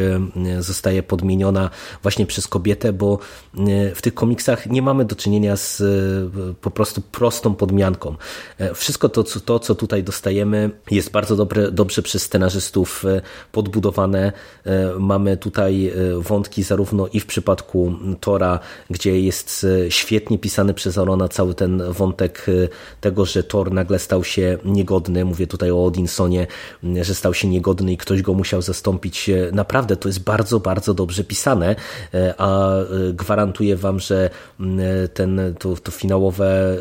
zostaje 0.61 1.03
podmieniona 1.03 1.71
właśnie 2.03 2.27
przez 2.27 2.49
kobietę, 2.49 2.93
bo 2.93 3.19
w 3.95 4.03
tych 4.03 4.15
komiksach 4.15 4.67
nie 4.67 4.83
mamy 4.83 5.05
do 5.05 5.17
czynienia 5.17 5.57
z 5.57 5.83
po 6.61 6.71
prostu 6.71 7.01
prostą 7.01 7.55
podmianką. 7.55 8.17
Wszystko 8.75 9.09
to, 9.09 9.25
to 9.25 9.59
co 9.59 9.75
tutaj 9.75 10.05
dostajemy 10.05 10.71
jest 10.91 11.11
bardzo 11.11 11.37
dobre, 11.37 11.71
dobrze 11.71 12.02
przez 12.03 12.23
scenarzystów 12.23 13.05
e, 13.05 13.21
podbudowane. 13.53 14.33
E, 14.67 14.93
mamy 14.99 15.37
tutaj 15.37 15.87
e, 15.87 15.93
wątki 16.21 16.63
zarówno 16.63 17.09
i 17.13 17.21
w 17.21 17.27
przypadku 17.27 17.95
Tora, 18.21 18.59
gdzie 18.91 19.21
jest 19.21 19.67
świetnie 19.89 20.39
pisany 20.39 20.75
przez 20.75 20.99
Arona 20.99 21.29
cały 21.29 21.55
ten 21.55 21.83
wątek 21.93 22.47
tego, 23.01 23.27
że 23.27 23.43
Thor 23.43 23.73
nagle 23.73 23.99
stał 23.99 24.25
się 24.25 24.59
niegodny. 24.65 25.25
Mówię 25.25 25.47
tutaj 25.47 25.71
o 25.71 25.85
Odinsonie, 25.85 26.47
że 27.03 27.15
stał 27.15 27.35
się 27.35 27.49
niegodny 27.49 27.93
i 27.93 27.97
ktoś 27.97 28.23
go 28.23 28.35
musiał 28.35 28.63
zastąpić. 28.63 29.31
Naprawdę 29.53 29.97
to 29.97 30.09
jest 30.09 30.21
bardzo, 30.21 30.61
bardzo 30.61 30.95
dobrze 30.95 31.25
pisane, 31.25 31.77
a 32.39 32.71
gwarantuję 33.13 33.77
wam, 33.77 34.01
że 34.01 34.31
ten, 35.15 35.41
to, 35.59 35.77
to 35.77 35.91
finałowe 35.91 36.77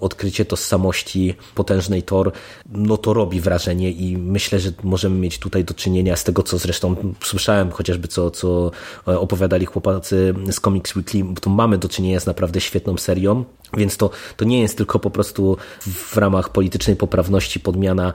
odkrycie 0.00 0.44
tożsamości 0.44 1.34
potężnej 1.54 2.02
Thor, 2.02 2.32
no 2.72 2.96
to 2.96 3.14
robi 3.14 3.40
wrażenie 3.40 3.90
i 3.90 4.16
myślę, 4.16 4.60
że 4.62 4.72
możemy 4.82 5.18
mieć 5.20 5.38
tutaj 5.38 5.64
do 5.64 5.74
czynienia 5.74 6.16
z 6.16 6.24
tego, 6.24 6.42
co 6.42 6.58
zresztą 6.58 6.96
słyszałem, 7.24 7.70
chociażby 7.70 8.08
co, 8.08 8.30
co 8.30 8.70
opowiadali 9.06 9.66
chłopacy 9.66 10.34
z 10.50 10.60
Comics 10.60 10.96
Weekly, 10.96 11.24
tu 11.40 11.50
mamy 11.50 11.78
do 11.78 11.88
czynienia 11.88 12.20
z 12.20 12.26
naprawdę 12.26 12.60
świetną 12.60 12.96
serią, 12.96 13.44
więc 13.76 13.96
to, 13.96 14.10
to 14.36 14.44
nie 14.44 14.60
jest 14.60 14.76
tylko 14.76 14.98
po 14.98 15.10
prostu 15.10 15.56
w 15.80 16.16
ramach 16.16 16.48
politycznej 16.48 16.96
poprawności 16.96 17.60
podmiana 17.60 18.12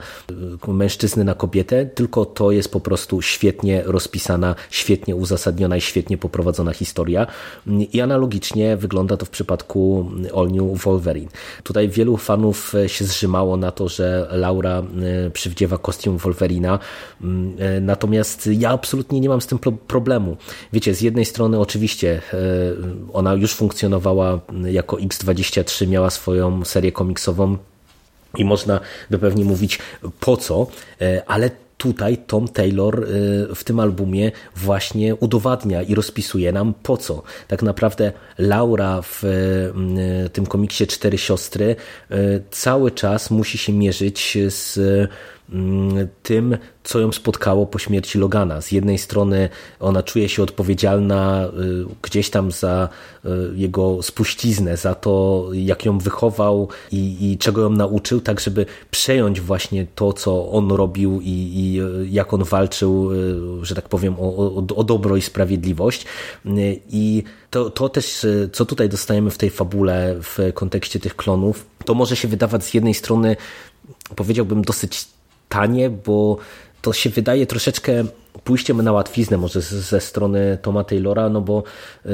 y, 0.68 0.72
mężczyzny 0.72 1.24
na 1.24 1.34
kobietę, 1.34 1.86
tylko 1.86 2.24
to 2.24 2.50
jest 2.50 2.72
po 2.72 2.80
prostu 2.80 3.22
świetnie 3.22 3.82
rozpisana, 3.86 4.54
świetnie 4.70 5.16
uzasadniona 5.16 5.76
i 5.76 5.80
świetnie 5.80 6.18
poprowadzona 6.18 6.72
historia. 6.72 7.26
I 7.92 8.00
analogicznie 8.00 8.76
wygląda 8.76 9.16
to 9.16 9.26
w 9.26 9.30
przypadku 9.30 10.10
All 10.36 10.48
New 10.48 10.82
Wolverine. 10.84 11.28
Tutaj 11.62 11.88
wielu 11.88 12.16
fanów 12.16 12.74
się 12.86 13.04
zrzymało 13.04 13.56
na 13.56 13.72
to, 13.72 13.88
że 13.88 14.28
Laura 14.30 14.82
przywdziewa 15.32 15.78
kostium 15.78 16.18
Wolverina, 16.38 16.78
mm, 17.20 17.56
y, 17.76 17.80
natomiast 17.80 18.50
ja 18.52 18.70
absolutnie 18.70 19.20
nie 19.20 19.28
mam 19.28 19.40
z 19.40 19.46
tym 19.46 19.58
problemu. 19.86 20.36
Wiecie, 20.72 20.94
z 20.94 21.00
jednej 21.00 21.24
strony 21.24 21.60
oczywiście 21.60 22.22
ona 23.12 23.34
już 23.34 23.54
funkcjonowała 23.54 24.40
jako 24.64 24.96
X20 24.96 25.28
23 25.28 25.86
miała 25.86 26.10
swoją 26.10 26.64
serię 26.64 26.92
komiksową 26.92 27.56
i 28.36 28.44
można 28.44 28.80
by 29.10 29.18
pewnie 29.18 29.44
mówić 29.44 29.78
po 30.20 30.36
co, 30.36 30.66
e, 31.00 31.22
ale 31.26 31.50
tutaj 31.76 32.18
Tom 32.18 32.48
Taylor 32.48 33.04
e, 33.04 33.06
w 33.54 33.64
tym 33.64 33.80
albumie 33.80 34.32
właśnie 34.56 35.14
udowadnia 35.14 35.82
i 35.82 35.94
rozpisuje 35.94 36.52
nam 36.52 36.74
po 36.82 36.96
co. 36.96 37.22
Tak 37.48 37.62
naprawdę 37.62 38.12
Laura 38.38 39.02
w 39.02 39.24
e, 39.24 40.28
tym 40.28 40.46
komiksie 40.46 40.86
Cztery 40.86 41.18
Siostry 41.18 41.76
cały 42.50 42.90
czas 42.90 43.30
musi 43.30 43.58
się 43.58 43.72
mierzyć 43.72 44.38
z 44.48 44.78
Mm, 44.78 45.08
tym, 46.22 46.58
co 46.84 47.00
ją 47.00 47.12
spotkało 47.12 47.66
po 47.66 47.78
śmierci 47.78 48.18
Logana. 48.18 48.60
Z 48.60 48.72
jednej 48.72 48.98
strony 48.98 49.48
ona 49.80 50.02
czuje 50.02 50.28
się 50.28 50.42
odpowiedzialna 50.42 51.46
y, 51.46 51.84
gdzieś 52.02 52.30
tam 52.30 52.50
za 52.50 52.88
y, 53.24 53.28
jego 53.54 54.02
spuściznę, 54.02 54.76
za 54.76 54.94
to, 54.94 55.44
jak 55.52 55.84
ją 55.84 55.98
wychował 55.98 56.68
i, 56.92 57.30
i 57.32 57.38
czego 57.38 57.60
ją 57.60 57.70
nauczył, 57.70 58.20
tak 58.20 58.40
żeby 58.40 58.66
przejąć 58.90 59.40
właśnie 59.40 59.86
to, 59.94 60.12
co 60.12 60.50
on 60.50 60.70
robił 60.70 61.20
i, 61.20 61.52
i 61.54 61.80
y, 61.82 62.08
jak 62.08 62.34
on 62.34 62.44
walczył, 62.44 63.10
że 63.62 63.74
tak 63.74 63.88
powiem, 63.88 64.14
o, 64.18 64.36
o, 64.36 64.76
o 64.76 64.84
dobro 64.84 65.16
i 65.16 65.22
sprawiedliwość. 65.22 66.06
I 66.90 67.22
to, 67.50 67.70
to 67.70 67.88
też, 67.88 68.26
co 68.52 68.64
tutaj 68.64 68.88
dostajemy 68.88 69.30
w 69.30 69.38
tej 69.38 69.50
fabule 69.50 70.16
w 70.20 70.38
kontekście 70.54 71.00
tych 71.00 71.16
klonów, 71.16 71.66
to 71.84 71.94
może 71.94 72.16
się 72.16 72.28
wydawać 72.28 72.64
z 72.64 72.74
jednej 72.74 72.94
strony, 72.94 73.36
powiedziałbym, 74.16 74.62
dosyć 74.62 75.17
tanie, 75.48 75.90
bo 75.90 76.36
to 76.82 76.92
się 76.92 77.10
wydaje 77.10 77.46
troszeczkę 77.46 78.04
pójściem 78.44 78.82
na 78.82 78.92
łatwiznę 78.92 79.36
może 79.36 79.60
ze 79.60 80.00
strony 80.00 80.58
Toma 80.62 80.84
Taylora, 80.84 81.28
no 81.28 81.40
bo 81.40 81.62
y, 82.06 82.10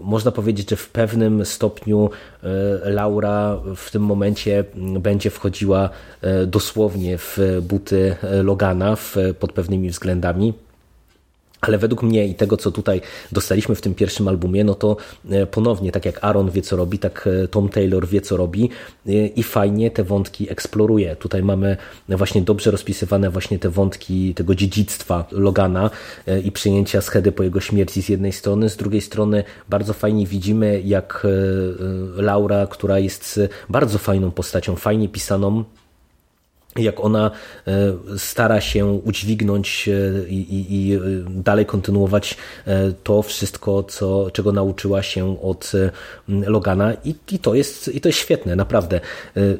można 0.00 0.32
powiedzieć, 0.32 0.70
że 0.70 0.76
w 0.76 0.88
pewnym 0.88 1.44
stopniu 1.44 2.10
y, 2.44 2.48
Laura 2.90 3.58
w 3.76 3.90
tym 3.90 4.02
momencie 4.02 4.64
będzie 5.00 5.30
wchodziła 5.30 5.90
y, 6.42 6.46
dosłownie 6.46 7.18
w 7.18 7.38
buty 7.62 8.16
Logana 8.42 8.96
w, 8.96 9.16
pod 9.38 9.52
pewnymi 9.52 9.90
względami. 9.90 10.54
Ale 11.62 11.78
według 11.78 12.02
mnie 12.02 12.26
i 12.26 12.34
tego, 12.34 12.56
co 12.56 12.70
tutaj 12.70 13.00
dostaliśmy 13.32 13.74
w 13.74 13.80
tym 13.80 13.94
pierwszym 13.94 14.28
albumie, 14.28 14.64
no 14.64 14.74
to 14.74 14.96
e, 15.30 15.46
ponownie, 15.46 15.92
tak 15.92 16.04
jak 16.06 16.24
Aaron 16.24 16.50
wie, 16.50 16.62
co 16.62 16.76
robi, 16.76 16.98
tak 16.98 17.28
e, 17.44 17.48
Tom 17.48 17.68
Taylor 17.68 18.06
wie, 18.06 18.20
co 18.20 18.36
robi 18.36 18.70
e, 19.06 19.26
i 19.26 19.42
fajnie 19.42 19.90
te 19.90 20.04
wątki 20.04 20.50
eksploruje. 20.50 21.16
Tutaj 21.16 21.42
mamy 21.42 21.76
właśnie 22.08 22.42
dobrze 22.42 22.70
rozpisywane 22.70 23.30
właśnie 23.30 23.58
te 23.58 23.70
wątki 23.70 24.34
tego 24.34 24.54
dziedzictwa 24.54 25.24
Logana 25.30 25.90
i 26.44 26.52
przyjęcia 26.52 27.00
schedy 27.00 27.32
po 27.32 27.42
jego 27.42 27.60
śmierci 27.60 28.02
z 28.02 28.08
jednej 28.08 28.32
strony, 28.32 28.68
z 28.68 28.76
drugiej 28.76 29.00
strony 29.00 29.44
bardzo 29.68 29.92
fajnie 29.92 30.26
widzimy, 30.26 30.82
jak 30.84 31.26
Laura, 32.16 32.66
która 32.66 32.98
jest 32.98 33.40
bardzo 33.68 33.98
fajną 33.98 34.30
postacią, 34.30 34.76
fajnie 34.76 35.08
pisaną, 35.08 35.64
jak 36.76 37.00
ona 37.00 37.30
e, 37.66 38.18
stara 38.18 38.60
się 38.60 38.86
udźwignąć 38.86 39.88
e, 39.88 40.28
i, 40.28 40.40
i, 40.54 40.90
i, 40.90 40.98
dalej 41.28 41.66
kontynuować 41.66 42.36
e, 42.66 42.92
to 42.92 43.22
wszystko, 43.22 43.82
co, 43.82 44.30
czego 44.30 44.52
nauczyła 44.52 45.02
się 45.02 45.42
od 45.42 45.72
Logana 46.28 46.92
I, 47.04 47.14
i, 47.32 47.38
to 47.38 47.54
jest, 47.54 47.88
i 47.88 48.00
to 48.00 48.08
jest 48.08 48.18
świetne, 48.18 48.56
naprawdę. 48.56 49.00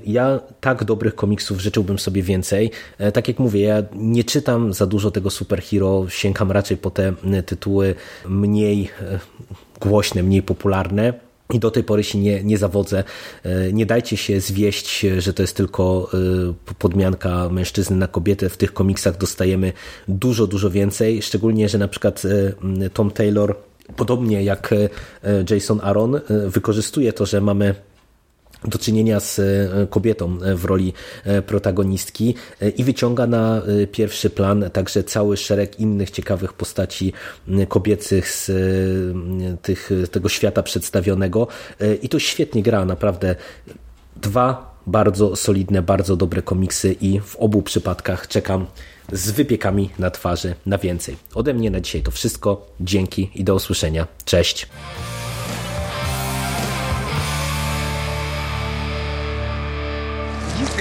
Ja 0.07 0.41
tak 0.61 0.85
dobrych 0.85 1.15
komiksów 1.15 1.61
życzyłbym 1.61 1.99
sobie 1.99 2.23
więcej. 2.23 2.71
Tak 3.13 3.29
jak 3.29 3.39
mówię, 3.39 3.61
ja 3.61 3.83
nie 3.95 4.25
czytam 4.25 4.73
za 4.73 4.87
dużo 4.87 5.11
tego 5.11 5.31
superhero, 5.31 6.09
sięgam 6.09 6.53
raczej 6.53 6.77
po 6.77 6.91
te 6.91 7.13
tytuły 7.47 7.95
mniej 8.29 8.91
głośne, 9.81 10.23
mniej 10.23 10.43
popularne 10.43 11.13
i 11.55 11.59
do 11.59 11.71
tej 11.71 11.85
pory 11.85 12.05
się 12.05 12.19
nie, 12.19 12.45
nie 12.45 12.59
zawodzę. 12.59 13.05
E, 13.43 13.73
nie 13.73 13.87
dajcie 13.87 14.17
się 14.17 14.41
zwieść, 14.41 15.07
że 15.19 15.33
to 15.33 15.43
jest 15.43 15.57
tylko 15.57 16.11
e, 16.71 16.75
podmianka 16.79 17.49
mężczyzny 17.49 17.97
na 17.97 18.09
kobietę. 18.09 18.49
W 18.49 18.57
tych 18.57 18.73
komiksach 18.73 19.17
dostajemy 19.17 19.73
dużo, 20.09 20.47
dużo 20.47 20.71
więcej. 20.71 21.23
Szczególnie, 21.23 21.69
że 21.69 21.79
na 21.79 21.89
przykład 21.89 22.23
e, 22.25 22.91
Tom 22.91 23.11
Taylor, 23.11 23.57
podobnie 23.97 24.43
jak 24.43 24.75
Jason 25.51 25.81
Aaron, 25.83 26.21
wykorzystuje 26.49 27.13
to, 27.13 27.27
że 27.27 27.41
mamy 27.41 27.75
do 28.65 28.79
czynienia 28.79 29.21
z 29.21 29.39
e, 29.39 29.87
kobietą 29.87 30.39
e, 30.43 30.55
w 30.55 30.65
roli 30.65 30.93
e, 31.25 31.43
protagonistki 31.43 32.35
i 32.77 32.85
wyciąga 32.85 33.27
na 33.27 33.63
pierwszy 33.93 34.31
plan 34.31 34.71
także 34.73 35.05
cały 35.05 35.37
szereg 35.37 35.81
innych 35.81 36.11
ciekawych 36.11 36.53
postaci 36.53 37.13
kobiecych 37.69 38.31
z 38.31 38.51
tych, 39.63 39.91
tego 40.11 40.29
świata 40.29 40.63
przedstawionego 40.63 41.47
i 42.03 42.09
to 42.09 42.19
świetnie 42.19 42.63
gra, 42.63 42.85
naprawdę 42.85 43.37
dwa 44.17 44.77
bardzo 44.87 45.37
solidne, 45.37 45.83
bardzo 45.83 46.17
dobre 46.17 46.43
komiksy 46.43 46.97
i 47.01 47.21
w 47.21 47.37
obu 47.37 47.63
przypadkach 47.63 48.29
czekam 48.29 48.67
z 49.13 49.31
wypiekami 49.31 49.91
na 49.99 50.11
twarzy 50.11 50.55
na 50.67 50.79
więcej. 50.79 51.17
Ode 51.35 51.55
mnie 51.55 51.71
na 51.71 51.81
dzisiaj 51.81 52.03
to 52.03 52.11
wszystko. 52.11 52.67
Dzięki 52.81 53.31
i 53.35 53.45
do 53.45 53.55
usłyszenia. 53.55 54.07
Cześć. 54.25 54.69